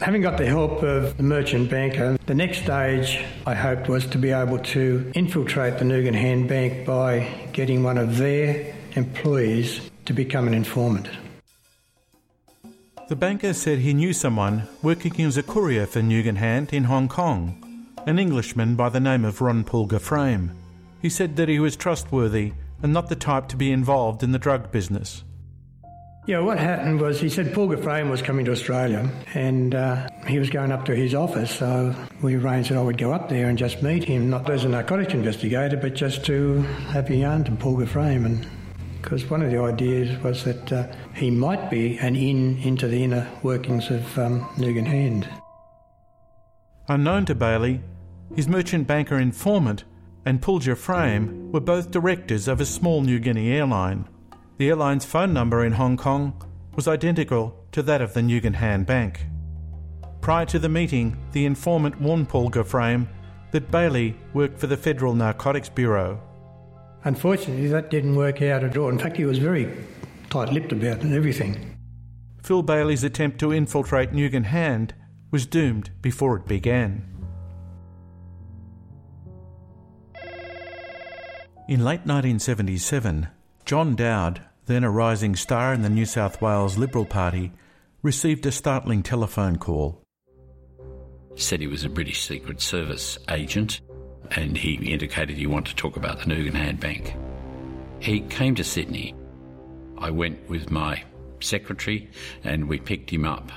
Having 0.00 0.22
got 0.22 0.38
the 0.38 0.46
help 0.46 0.82
of 0.82 1.16
the 1.18 1.22
merchant 1.22 1.70
banker, 1.70 2.18
the 2.26 2.34
next 2.34 2.64
stage 2.64 3.24
I 3.46 3.54
hoped 3.54 3.88
was 3.88 4.08
to 4.08 4.18
be 4.18 4.32
able 4.32 4.58
to 4.58 5.12
infiltrate 5.14 5.78
the 5.78 5.84
Nugan 5.84 6.14
Hand 6.14 6.48
Bank 6.48 6.84
by 6.84 7.48
getting 7.52 7.84
one 7.84 7.96
of 7.96 8.18
their 8.18 8.74
employees 8.96 9.88
to 10.06 10.12
become 10.12 10.48
an 10.48 10.54
informant. 10.54 11.08
The 13.08 13.14
banker 13.14 13.52
said 13.52 13.78
he 13.78 13.94
knew 13.94 14.12
someone 14.12 14.66
working 14.82 15.20
as 15.20 15.36
a 15.36 15.44
courier 15.44 15.86
for 15.86 16.00
Nugan 16.00 16.38
Hand 16.38 16.72
in 16.72 16.84
Hong 16.84 17.06
Kong 17.06 17.61
an 18.06 18.18
Englishman 18.18 18.74
by 18.74 18.88
the 18.88 19.00
name 19.00 19.24
of 19.24 19.40
Ron 19.40 19.64
Pulger 19.64 20.00
Frame. 20.00 20.52
He 21.00 21.08
said 21.08 21.36
that 21.36 21.48
he 21.48 21.60
was 21.60 21.76
trustworthy 21.76 22.52
and 22.82 22.92
not 22.92 23.08
the 23.08 23.16
type 23.16 23.48
to 23.48 23.56
be 23.56 23.70
involved 23.70 24.22
in 24.22 24.32
the 24.32 24.38
drug 24.38 24.72
business. 24.72 25.24
Yeah, 26.26 26.38
what 26.38 26.58
happened 26.58 27.00
was 27.00 27.20
he 27.20 27.28
said 27.28 27.46
Pulger 27.46 27.82
Frame 27.82 28.08
was 28.08 28.22
coming 28.22 28.44
to 28.44 28.52
Australia 28.52 29.10
and 29.34 29.74
uh, 29.74 30.08
he 30.26 30.38
was 30.38 30.50
going 30.50 30.70
up 30.70 30.84
to 30.84 30.94
his 30.94 31.14
office, 31.14 31.50
so 31.50 31.94
we 32.22 32.36
arranged 32.36 32.70
that 32.70 32.78
I 32.78 32.82
would 32.82 32.98
go 32.98 33.12
up 33.12 33.28
there 33.28 33.48
and 33.48 33.58
just 33.58 33.82
meet 33.82 34.04
him, 34.04 34.30
not 34.30 34.48
as 34.48 34.64
a 34.64 34.68
narcotics 34.68 35.14
investigator, 35.14 35.76
but 35.76 35.94
just 35.94 36.24
to 36.26 36.62
have 36.92 37.10
a 37.10 37.16
yarn 37.16 37.42
to 37.44 37.50
Pulger 37.52 37.88
Frame. 37.88 38.24
And 38.24 38.46
because 39.00 39.28
one 39.28 39.42
of 39.42 39.50
the 39.50 39.60
ideas 39.60 40.16
was 40.22 40.44
that 40.44 40.72
uh, 40.72 40.86
he 41.14 41.28
might 41.30 41.70
be 41.70 41.98
an 41.98 42.14
in 42.14 42.56
into 42.58 42.86
the 42.86 43.02
inner 43.02 43.28
workings 43.42 43.90
of 43.90 44.18
um, 44.18 44.42
Nugan 44.56 44.86
Hand. 44.86 45.28
Unknown 46.88 47.24
to 47.26 47.34
Bailey, 47.34 47.80
his 48.34 48.48
merchant 48.48 48.86
banker 48.86 49.18
informant 49.18 49.84
and 50.24 50.40
Pulger 50.40 50.76
Frame 50.76 51.50
were 51.52 51.60
both 51.60 51.90
directors 51.90 52.48
of 52.48 52.60
a 52.60 52.66
small 52.66 53.02
New 53.02 53.18
Guinea 53.18 53.52
airline. 53.52 54.08
The 54.58 54.68
airline's 54.68 55.04
phone 55.04 55.32
number 55.32 55.64
in 55.64 55.72
Hong 55.72 55.96
Kong 55.96 56.40
was 56.74 56.88
identical 56.88 57.56
to 57.72 57.82
that 57.82 58.00
of 58.00 58.14
the 58.14 58.20
Nugan 58.20 58.54
Hand 58.54 58.86
Bank. 58.86 59.26
Prior 60.20 60.46
to 60.46 60.58
the 60.58 60.68
meeting, 60.68 61.16
the 61.32 61.44
informant 61.44 62.00
warned 62.00 62.28
Pulger 62.28 62.64
Frame 62.64 63.08
that 63.50 63.70
Bailey 63.70 64.16
worked 64.32 64.58
for 64.58 64.68
the 64.68 64.76
Federal 64.76 65.14
Narcotics 65.14 65.68
Bureau. 65.68 66.20
Unfortunately, 67.04 67.66
that 67.68 67.90
didn't 67.90 68.14
work 68.14 68.40
out 68.40 68.62
at 68.62 68.76
all. 68.76 68.88
In 68.88 68.98
fact, 68.98 69.16
he 69.16 69.24
was 69.24 69.38
very 69.38 69.68
tight 70.30 70.52
lipped 70.52 70.72
about 70.72 71.04
everything. 71.04 71.76
Phil 72.42 72.62
Bailey's 72.62 73.04
attempt 73.04 73.38
to 73.40 73.52
infiltrate 73.52 74.12
Nugan 74.12 74.44
Hand 74.44 74.94
was 75.30 75.44
doomed 75.44 75.90
before 76.00 76.36
it 76.36 76.46
began. 76.46 77.11
In 81.68 81.84
late 81.84 82.00
1977, 82.00 83.28
John 83.64 83.94
Dowd, 83.94 84.40
then 84.66 84.82
a 84.82 84.90
rising 84.90 85.36
star 85.36 85.72
in 85.72 85.82
the 85.82 85.88
New 85.88 86.06
South 86.06 86.42
Wales 86.42 86.76
Liberal 86.76 87.04
Party, 87.04 87.52
received 88.02 88.44
a 88.46 88.52
startling 88.52 89.04
telephone 89.04 89.56
call. 89.56 90.02
Said 91.36 91.60
he 91.60 91.68
was 91.68 91.84
a 91.84 91.88
British 91.88 92.26
Secret 92.26 92.60
Service 92.60 93.16
agent 93.30 93.80
and 94.32 94.56
he 94.58 94.74
indicated 94.92 95.36
he 95.36 95.46
wanted 95.46 95.70
to 95.70 95.76
talk 95.76 95.96
about 95.96 96.18
the 96.18 96.24
Nugan 96.24 96.80
Bank. 96.80 97.14
He 98.00 98.20
came 98.22 98.56
to 98.56 98.64
Sydney. 98.64 99.14
I 99.98 100.10
went 100.10 100.48
with 100.48 100.70
my 100.70 101.04
secretary 101.38 102.10
and 102.42 102.68
we 102.68 102.80
picked 102.80 103.10
him 103.10 103.24
up. 103.24 103.52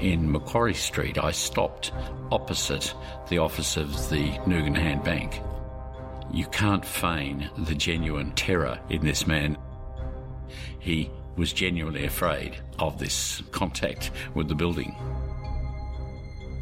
In 0.00 0.30
Macquarie 0.32 0.74
Street, 0.74 1.16
I 1.16 1.30
stopped 1.30 1.92
opposite 2.32 2.92
the 3.28 3.38
office 3.38 3.76
of 3.76 3.90
the 4.10 4.30
Nugan 4.46 5.04
Bank. 5.04 5.40
You 6.32 6.46
can't 6.46 6.84
feign 6.84 7.50
the 7.58 7.74
genuine 7.74 8.32
terror 8.32 8.78
in 8.88 9.04
this 9.04 9.26
man. 9.26 9.58
He 10.78 11.10
was 11.36 11.52
genuinely 11.52 12.04
afraid 12.04 12.56
of 12.78 12.98
this 12.98 13.42
contact 13.50 14.10
with 14.34 14.48
the 14.48 14.54
building. 14.54 14.92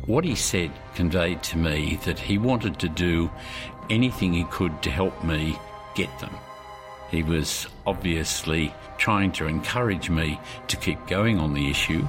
What 0.06 0.24
he 0.24 0.34
said 0.34 0.70
conveyed 0.94 1.42
to 1.44 1.58
me 1.58 1.98
that 2.06 2.18
he 2.18 2.38
wanted 2.38 2.78
to 2.78 2.88
do 2.88 3.30
anything 3.90 4.32
he 4.32 4.44
could 4.44 4.82
to 4.82 4.90
help 4.90 5.22
me 5.22 5.58
get 5.94 6.18
them. 6.18 6.34
He 7.10 7.22
was 7.22 7.66
obviously 7.86 8.72
trying 8.96 9.32
to 9.32 9.46
encourage 9.46 10.08
me 10.08 10.40
to 10.68 10.76
keep 10.76 11.06
going 11.06 11.38
on 11.38 11.52
the 11.52 11.70
issue 11.70 12.06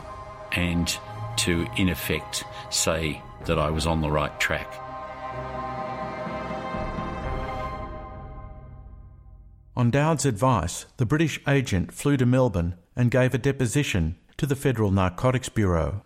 and 0.53 0.97
to, 1.37 1.67
in 1.77 1.89
effect, 1.89 2.45
say 2.69 3.21
that 3.45 3.59
I 3.59 3.69
was 3.69 3.85
on 3.85 4.01
the 4.01 4.11
right 4.11 4.37
track. 4.39 4.73
On 9.79 9.89
Dowd's 9.89 10.25
advice, 10.25 10.87
the 10.97 11.05
British 11.05 11.39
agent 11.47 11.93
flew 11.93 12.17
to 12.17 12.25
Melbourne 12.25 12.75
and 12.97 13.09
gave 13.09 13.33
a 13.33 13.37
deposition 13.37 14.17
to 14.35 14.45
the 14.45 14.57
Federal 14.57 14.91
Narcotics 14.91 15.47
Bureau. 15.47 16.01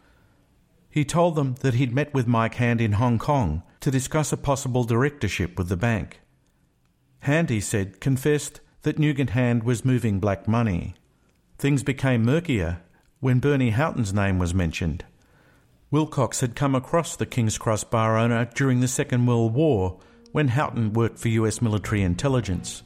He 0.92 1.04
told 1.04 1.34
them 1.34 1.56
that 1.62 1.74
he'd 1.74 1.92
met 1.92 2.14
with 2.14 2.28
Mike 2.28 2.54
Hand 2.54 2.80
in 2.80 2.92
Hong 2.92 3.18
Kong 3.18 3.64
to 3.80 3.90
discuss 3.90 4.32
a 4.32 4.38
possible 4.38 4.84
directorship 4.84 5.58
with 5.58 5.70
the 5.70 5.76
bank. 5.76 6.20
Hand, 7.22 7.50
he 7.50 7.60
said, 7.60 8.00
confessed 8.00 8.60
that 8.84 9.00
Nugan 9.00 9.32
Hand 9.32 9.64
was 9.64 9.84
moving 9.84 10.20
black 10.20 10.48
money. 10.48 10.94
Things 11.58 11.82
became 11.82 12.24
murkier 12.24 12.84
when 13.22 13.40
Bernie 13.40 13.72
Houghton's 13.72 14.14
name 14.14 14.38
was 14.38 14.54
mentioned. 14.54 15.04
Wilcox 15.90 16.42
had 16.42 16.56
come 16.56 16.76
across 16.76 17.16
the 17.16 17.26
King's 17.26 17.58
Cross 17.58 17.86
bar 17.86 18.20
owner 18.20 18.46
during 18.54 18.82
the 18.82 18.88
Second 18.88 19.26
World 19.26 19.56
War 19.56 20.00
when 20.32 20.50
Houghton 20.50 20.94
worked 20.94 21.18
for 21.18 21.30
US 21.30 21.60
military 21.60 22.04
intelligence. 22.04 22.84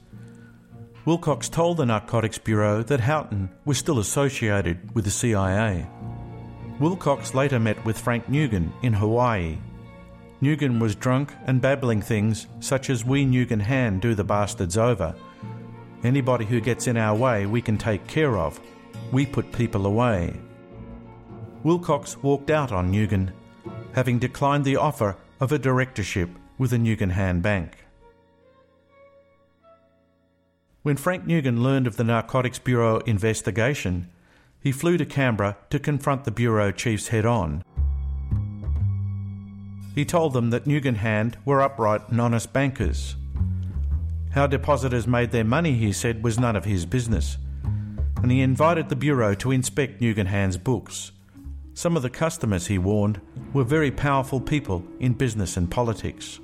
Wilcox 1.08 1.48
told 1.48 1.78
the 1.78 1.86
Narcotics 1.86 2.38
Bureau 2.38 2.84
that 2.84 3.00
Houghton 3.00 3.50
was 3.64 3.78
still 3.78 4.00
associated 4.00 4.94
with 4.94 5.06
the 5.06 5.10
CIA. 5.10 5.88
Wilcox 6.82 7.34
later 7.34 7.62
met 7.62 7.82
with 7.86 7.98
Frank 7.98 8.28
Nugan 8.28 8.74
in 8.84 8.92
Hawaii. 8.92 9.58
Nugan 10.42 10.82
was 10.82 10.96
drunk 10.96 11.32
and 11.46 11.62
babbling 11.62 12.02
things 12.02 12.48
such 12.60 12.90
as 12.90 13.06
We 13.06 13.26
Nugan 13.26 13.62
Hand 13.62 14.02
do 14.02 14.16
the 14.16 14.26
bastards 14.26 14.78
over. 14.78 15.16
Anybody 16.04 16.44
who 16.44 16.60
gets 16.60 16.88
in 16.88 16.98
our 16.98 17.16
way 17.16 17.46
we 17.46 17.62
can 17.62 17.78
take 17.78 18.06
care 18.08 18.38
of. 18.38 18.60
We 19.14 19.26
put 19.26 19.54
people 19.54 19.86
away. 19.86 20.34
Wilcox 21.64 22.22
walked 22.22 22.50
out 22.50 22.74
on 22.74 22.92
Nugan, 22.92 23.32
having 23.94 24.20
declined 24.20 24.66
the 24.66 24.76
offer 24.76 25.16
of 25.40 25.54
a 25.54 25.58
directorship 25.58 26.30
with 26.58 26.72
the 26.72 26.78
Nugan 26.78 27.12
Hand 27.12 27.44
Bank. 27.44 27.87
When 30.88 30.96
Frank 30.96 31.26
Nugan 31.26 31.62
learned 31.62 31.86
of 31.86 31.98
the 31.98 32.06
Narcotics 32.06 32.60
Bureau 32.60 33.00
investigation, 33.00 34.08
he 34.62 34.72
flew 34.72 34.96
to 34.96 35.06
Canberra 35.06 35.58
to 35.70 35.80
confront 35.80 36.24
the 36.24 36.32
Bureau 36.32 36.72
chiefs 36.72 37.10
head 37.10 37.26
on. 37.26 37.62
He 39.94 40.06
told 40.06 40.32
them 40.32 40.50
that 40.52 40.64
Nugan 40.64 40.96
Hand 40.96 41.36
were 41.44 41.62
upright 41.62 42.08
and 42.08 42.22
honest 42.22 42.54
bankers. 42.54 43.18
How 44.32 44.48
depositors 44.48 45.06
made 45.06 45.32
their 45.32 45.44
money, 45.44 45.74
he 45.74 45.92
said, 45.92 46.24
was 46.24 46.40
none 46.40 46.56
of 46.56 46.64
his 46.64 46.86
business, 46.86 47.38
and 48.24 48.32
he 48.32 48.40
invited 48.40 48.88
the 48.88 48.96
Bureau 48.96 49.34
to 49.36 49.52
inspect 49.52 50.00
Nugan 50.00 50.28
Hand's 50.28 50.58
books. 50.58 51.12
Some 51.74 51.98
of 51.98 52.02
the 52.02 52.10
customers, 52.10 52.68
he 52.68 52.78
warned, 52.78 53.20
were 53.52 53.66
very 53.66 53.92
powerful 53.92 54.40
people 54.40 54.86
in 55.02 55.16
business 55.16 55.58
and 55.58 55.70
politics 55.70 56.40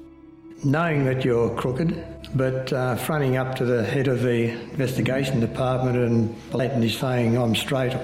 knowing 0.63 1.05
that 1.05 1.25
you're 1.25 1.49
crooked, 1.55 2.03
but 2.35 2.71
uh, 2.73 2.95
fronting 2.95 3.37
up 3.37 3.55
to 3.55 3.65
the 3.65 3.83
head 3.83 4.07
of 4.07 4.21
the 4.21 4.51
investigation 4.51 5.39
department 5.39 5.97
and 5.97 6.51
blatantly 6.51 6.89
saying, 6.89 7.37
I'm 7.37 7.55
straight, 7.55 7.95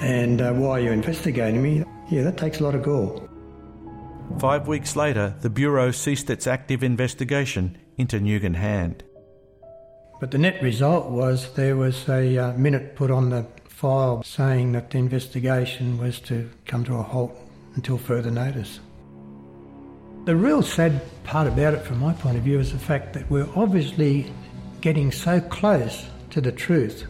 and 0.00 0.40
uh, 0.40 0.52
why 0.52 0.70
are 0.70 0.80
you 0.80 0.92
investigating 0.92 1.62
me? 1.62 1.84
Yeah, 2.10 2.22
that 2.22 2.36
takes 2.36 2.60
a 2.60 2.64
lot 2.64 2.74
of 2.74 2.82
gall. 2.82 3.28
Five 4.38 4.68
weeks 4.68 4.96
later, 4.96 5.34
the 5.40 5.50
Bureau 5.50 5.90
ceased 5.90 6.30
its 6.30 6.46
active 6.46 6.82
investigation 6.82 7.76
into 7.98 8.18
Nugan 8.18 8.54
Hand. 8.54 9.02
But 10.20 10.30
the 10.30 10.38
net 10.38 10.62
result 10.62 11.10
was 11.10 11.52
there 11.54 11.76
was 11.76 12.08
a 12.08 12.36
uh, 12.36 12.52
minute 12.52 12.94
put 12.94 13.10
on 13.10 13.30
the 13.30 13.46
file 13.68 14.22
saying 14.22 14.72
that 14.72 14.90
the 14.90 14.98
investigation 14.98 15.98
was 15.98 16.20
to 16.20 16.50
come 16.66 16.84
to 16.84 16.96
a 16.96 17.02
halt 17.02 17.36
until 17.74 17.98
further 17.98 18.30
notice. 18.30 18.80
The 20.30 20.36
real 20.36 20.62
sad 20.62 21.00
part 21.24 21.48
about 21.48 21.74
it, 21.74 21.82
from 21.82 21.98
my 21.98 22.12
point 22.12 22.36
of 22.36 22.44
view, 22.44 22.60
is 22.60 22.70
the 22.70 22.78
fact 22.78 23.14
that 23.14 23.28
we're 23.28 23.48
obviously 23.56 24.32
getting 24.80 25.10
so 25.10 25.40
close 25.40 26.06
to 26.30 26.40
the 26.40 26.52
truth 26.52 27.08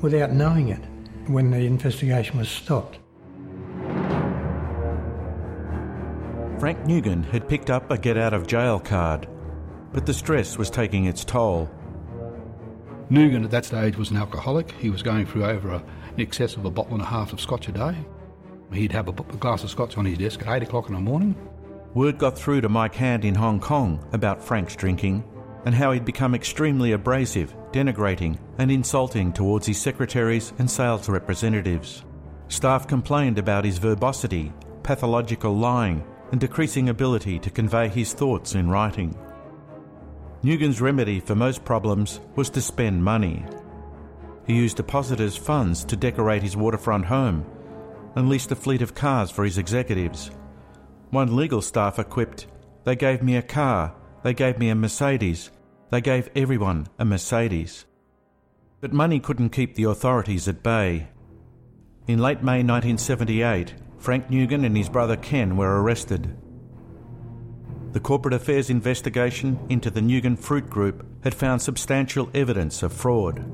without 0.00 0.32
knowing 0.32 0.68
it 0.68 0.80
when 1.26 1.50
the 1.50 1.58
investigation 1.58 2.38
was 2.38 2.48
stopped. 2.48 2.98
Frank 6.58 6.82
Nugan 6.84 7.30
had 7.30 7.46
picked 7.46 7.68
up 7.68 7.90
a 7.90 7.98
get 7.98 8.16
out 8.16 8.32
of 8.32 8.46
jail 8.46 8.80
card, 8.80 9.28
but 9.92 10.06
the 10.06 10.14
stress 10.14 10.56
was 10.56 10.70
taking 10.70 11.04
its 11.04 11.26
toll. 11.26 11.70
Nugan 13.10 13.44
at 13.44 13.50
that 13.50 13.66
stage 13.66 13.98
was 13.98 14.10
an 14.10 14.16
alcoholic. 14.16 14.72
He 14.78 14.88
was 14.88 15.02
going 15.02 15.26
through 15.26 15.44
over 15.44 15.72
a, 15.72 15.84
in 16.16 16.22
excess 16.22 16.56
of 16.56 16.64
a 16.64 16.70
bottle 16.70 16.94
and 16.94 17.02
a 17.02 17.04
half 17.04 17.34
of 17.34 17.40
scotch 17.42 17.68
a 17.68 17.72
day. 17.72 17.98
He'd 18.72 18.92
have 18.92 19.08
a, 19.08 19.10
a 19.10 19.36
glass 19.36 19.62
of 19.62 19.68
scotch 19.68 19.98
on 19.98 20.06
his 20.06 20.16
desk 20.16 20.40
at 20.40 20.48
8 20.48 20.62
o'clock 20.62 20.88
in 20.88 20.94
the 20.94 21.00
morning. 21.00 21.36
Word 21.92 22.18
got 22.18 22.38
through 22.38 22.60
to 22.60 22.68
Mike 22.68 22.94
Hand 22.94 23.24
in 23.24 23.34
Hong 23.34 23.58
Kong 23.58 24.08
about 24.12 24.44
Frank's 24.44 24.76
drinking 24.76 25.24
and 25.64 25.74
how 25.74 25.90
he'd 25.90 26.04
become 26.04 26.36
extremely 26.36 26.92
abrasive, 26.92 27.52
denigrating, 27.72 28.38
and 28.58 28.70
insulting 28.70 29.32
towards 29.32 29.66
his 29.66 29.80
secretaries 29.80 30.52
and 30.60 30.70
sales 30.70 31.08
representatives. 31.08 32.04
Staff 32.46 32.86
complained 32.86 33.38
about 33.38 33.64
his 33.64 33.78
verbosity, 33.78 34.52
pathological 34.84 35.56
lying, 35.56 36.04
and 36.30 36.40
decreasing 36.40 36.90
ability 36.90 37.40
to 37.40 37.50
convey 37.50 37.88
his 37.88 38.12
thoughts 38.12 38.54
in 38.54 38.70
writing. 38.70 39.18
Nugan's 40.44 40.80
remedy 40.80 41.18
for 41.18 41.34
most 41.34 41.64
problems 41.64 42.20
was 42.36 42.50
to 42.50 42.62
spend 42.62 43.02
money. 43.02 43.44
He 44.46 44.54
used 44.54 44.76
depositors' 44.76 45.36
funds 45.36 45.84
to 45.86 45.96
decorate 45.96 46.44
his 46.44 46.56
waterfront 46.56 47.06
home 47.06 47.44
and 48.14 48.28
leased 48.28 48.52
a 48.52 48.56
fleet 48.56 48.80
of 48.80 48.94
cars 48.94 49.32
for 49.32 49.44
his 49.44 49.58
executives 49.58 50.30
one 51.10 51.36
legal 51.36 51.60
staff 51.60 51.98
equipped, 51.98 52.46
they 52.84 52.96
gave 52.96 53.22
me 53.22 53.36
a 53.36 53.42
car, 53.42 53.94
they 54.22 54.34
gave 54.34 54.58
me 54.58 54.68
a 54.68 54.74
Mercedes, 54.74 55.50
they 55.90 56.00
gave 56.00 56.30
everyone 56.34 56.86
a 56.98 57.04
Mercedes. 57.04 57.84
But 58.80 58.92
money 58.92 59.20
couldn't 59.20 59.50
keep 59.50 59.74
the 59.74 59.84
authorities 59.84 60.48
at 60.48 60.62
bay. 60.62 61.08
In 62.06 62.18
late 62.18 62.42
May 62.42 62.62
1978, 62.62 63.74
Frank 63.98 64.28
Nugan 64.28 64.64
and 64.64 64.76
his 64.76 64.88
brother 64.88 65.16
Ken 65.16 65.56
were 65.56 65.82
arrested. 65.82 66.36
The 67.92 68.00
Corporate 68.00 68.34
Affairs 68.34 68.70
investigation 68.70 69.58
into 69.68 69.90
the 69.90 70.00
Nugan 70.00 70.38
Fruit 70.38 70.70
Group 70.70 71.04
had 71.24 71.34
found 71.34 71.60
substantial 71.60 72.30
evidence 72.32 72.82
of 72.82 72.92
fraud. 72.92 73.44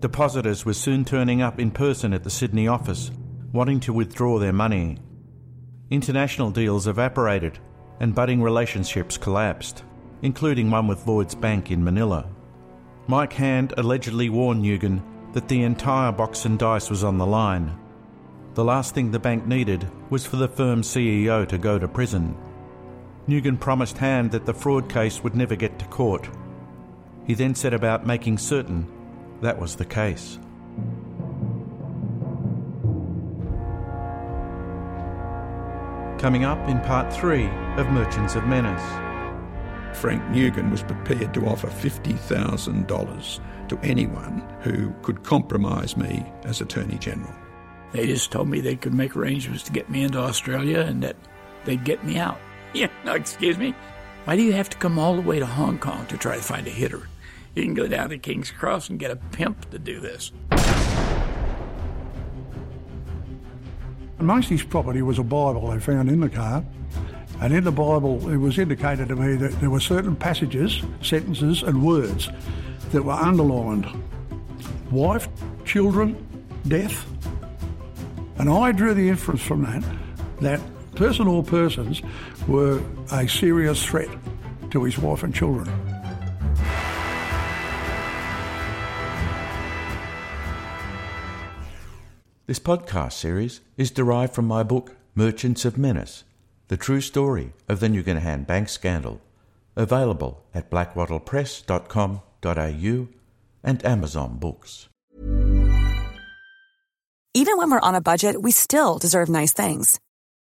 Depositors 0.00 0.64
were 0.64 0.74
soon 0.74 1.04
turning 1.04 1.42
up 1.42 1.58
in 1.58 1.70
person 1.70 2.12
at 2.12 2.22
the 2.22 2.30
Sydney 2.30 2.68
office, 2.68 3.10
wanting 3.52 3.80
to 3.80 3.92
withdraw 3.92 4.38
their 4.38 4.52
money. 4.52 4.98
International 5.90 6.52
deals 6.52 6.86
evaporated 6.86 7.58
and 7.98 8.14
budding 8.14 8.40
relationships 8.40 9.18
collapsed, 9.18 9.82
including 10.22 10.70
one 10.70 10.86
with 10.86 11.04
Lloyds 11.04 11.34
Bank 11.34 11.72
in 11.72 11.82
Manila. 11.82 12.28
Mike 13.08 13.32
Hand 13.32 13.74
allegedly 13.76 14.28
warned 14.28 14.64
Nugan 14.64 15.02
that 15.32 15.48
the 15.48 15.64
entire 15.64 16.12
box 16.12 16.44
and 16.44 16.58
dice 16.60 16.90
was 16.90 17.02
on 17.02 17.18
the 17.18 17.26
line. 17.26 17.76
The 18.54 18.64
last 18.64 18.94
thing 18.94 19.10
the 19.10 19.18
bank 19.18 19.46
needed 19.46 19.90
was 20.10 20.24
for 20.24 20.36
the 20.36 20.48
firm's 20.48 20.86
CEO 20.86 21.46
to 21.48 21.58
go 21.58 21.76
to 21.76 21.88
prison. 21.88 22.36
Nugan 23.28 23.58
promised 23.58 23.98
Hand 23.98 24.30
that 24.30 24.46
the 24.46 24.54
fraud 24.54 24.88
case 24.88 25.24
would 25.24 25.34
never 25.34 25.56
get 25.56 25.76
to 25.80 25.84
court. 25.86 26.28
He 27.26 27.34
then 27.34 27.56
set 27.56 27.74
about 27.74 28.06
making 28.06 28.38
certain 28.38 28.86
that 29.40 29.58
was 29.58 29.74
the 29.74 29.84
case. 29.84 30.38
Coming 36.20 36.44
up 36.44 36.68
in 36.68 36.78
part 36.80 37.10
three 37.10 37.46
of 37.78 37.88
Merchants 37.88 38.34
of 38.34 38.46
Menace. 38.46 39.98
Frank 39.98 40.22
Nugan 40.24 40.70
was 40.70 40.82
prepared 40.82 41.32
to 41.32 41.46
offer 41.46 41.68
$50,000 41.68 43.40
to 43.70 43.78
anyone 43.78 44.46
who 44.60 44.92
could 45.00 45.22
compromise 45.22 45.96
me 45.96 46.30
as 46.44 46.60
Attorney 46.60 46.98
General. 46.98 47.34
They 47.92 48.06
just 48.06 48.30
told 48.30 48.50
me 48.50 48.60
they 48.60 48.76
could 48.76 48.92
make 48.92 49.16
arrangements 49.16 49.62
to 49.62 49.72
get 49.72 49.88
me 49.88 50.02
into 50.02 50.18
Australia 50.18 50.80
and 50.80 51.02
that 51.02 51.16
they'd 51.64 51.84
get 51.84 52.04
me 52.04 52.18
out. 52.18 52.38
Yeah, 52.74 52.88
no, 53.04 53.14
excuse 53.14 53.56
me. 53.56 53.74
Why 54.26 54.36
do 54.36 54.42
you 54.42 54.52
have 54.52 54.68
to 54.70 54.76
come 54.76 54.98
all 54.98 55.16
the 55.16 55.22
way 55.22 55.38
to 55.38 55.46
Hong 55.46 55.78
Kong 55.78 56.06
to 56.06 56.18
try 56.18 56.36
to 56.36 56.42
find 56.42 56.68
a 56.68 56.70
hitter? 56.70 57.08
You 57.54 57.64
can 57.64 57.74
go 57.74 57.88
down 57.88 58.10
to 58.10 58.18
King's 58.18 58.52
Cross 58.52 58.90
and 58.90 58.98
get 58.98 59.10
a 59.10 59.16
pimp 59.16 59.70
to 59.70 59.78
do 59.78 59.98
this. 59.98 60.30
Amongst 64.20 64.50
his 64.50 64.62
property 64.62 65.00
was 65.00 65.18
a 65.18 65.22
Bible 65.22 65.70
they 65.70 65.80
found 65.80 66.10
in 66.10 66.20
the 66.20 66.28
car. 66.28 66.62
And 67.40 67.54
in 67.54 67.64
the 67.64 67.72
Bible, 67.72 68.28
it 68.30 68.36
was 68.36 68.58
indicated 68.58 69.08
to 69.08 69.16
me 69.16 69.34
that 69.36 69.58
there 69.60 69.70
were 69.70 69.80
certain 69.80 70.14
passages, 70.14 70.82
sentences, 71.00 71.62
and 71.62 71.82
words 71.82 72.28
that 72.92 73.02
were 73.02 73.14
underlined 73.14 73.86
wife, 74.90 75.26
children, 75.64 76.14
death. 76.68 77.06
And 78.36 78.50
I 78.50 78.72
drew 78.72 78.92
the 78.92 79.08
inference 79.08 79.40
from 79.40 79.62
that 79.62 79.82
that 80.40 80.60
person 80.96 81.26
or 81.26 81.42
persons 81.42 82.02
were 82.46 82.82
a 83.12 83.26
serious 83.26 83.82
threat 83.82 84.08
to 84.70 84.84
his 84.84 84.98
wife 84.98 85.22
and 85.22 85.34
children. 85.34 85.89
This 92.50 92.58
podcast 92.58 93.12
series 93.12 93.60
is 93.76 93.92
derived 93.92 94.34
from 94.34 94.46
my 94.46 94.64
book, 94.64 94.96
Merchants 95.14 95.64
of 95.64 95.78
Menace 95.78 96.24
The 96.66 96.76
True 96.76 97.00
Story 97.00 97.52
of 97.68 97.78
the 97.78 97.86
Nugan 97.86 98.44
Bank 98.44 98.68
Scandal, 98.68 99.20
available 99.76 100.42
at 100.52 100.68
blackwattlepress.com.au 100.68 103.08
and 103.62 103.86
Amazon 103.86 104.38
Books. 104.38 104.88
Even 107.34 107.56
when 107.56 107.70
we're 107.70 107.78
on 107.78 107.94
a 107.94 108.00
budget, 108.00 108.42
we 108.42 108.50
still 108.50 108.98
deserve 108.98 109.28
nice 109.28 109.52
things. 109.52 110.00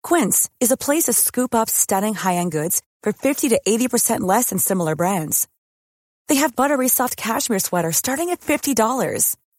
Quince 0.02 0.50
is 0.62 0.72
a 0.72 0.78
place 0.78 1.08
to 1.08 1.14
scoop 1.14 1.54
up 1.54 1.70
stunning 1.70 2.14
high 2.14 2.36
end 2.36 2.54
goods 2.54 2.82
for 3.04 3.12
50 3.12 3.50
to 3.50 3.60
80% 3.68 4.22
less 4.22 4.52
than 4.52 4.60
similar 4.60 4.96
brands. 4.96 5.46
They 6.30 6.36
have 6.36 6.56
buttery 6.56 6.88
soft 6.88 7.18
cashmere 7.18 7.60
sweaters 7.60 7.98
starting 7.98 8.30
at 8.30 8.40
$50 8.40 9.36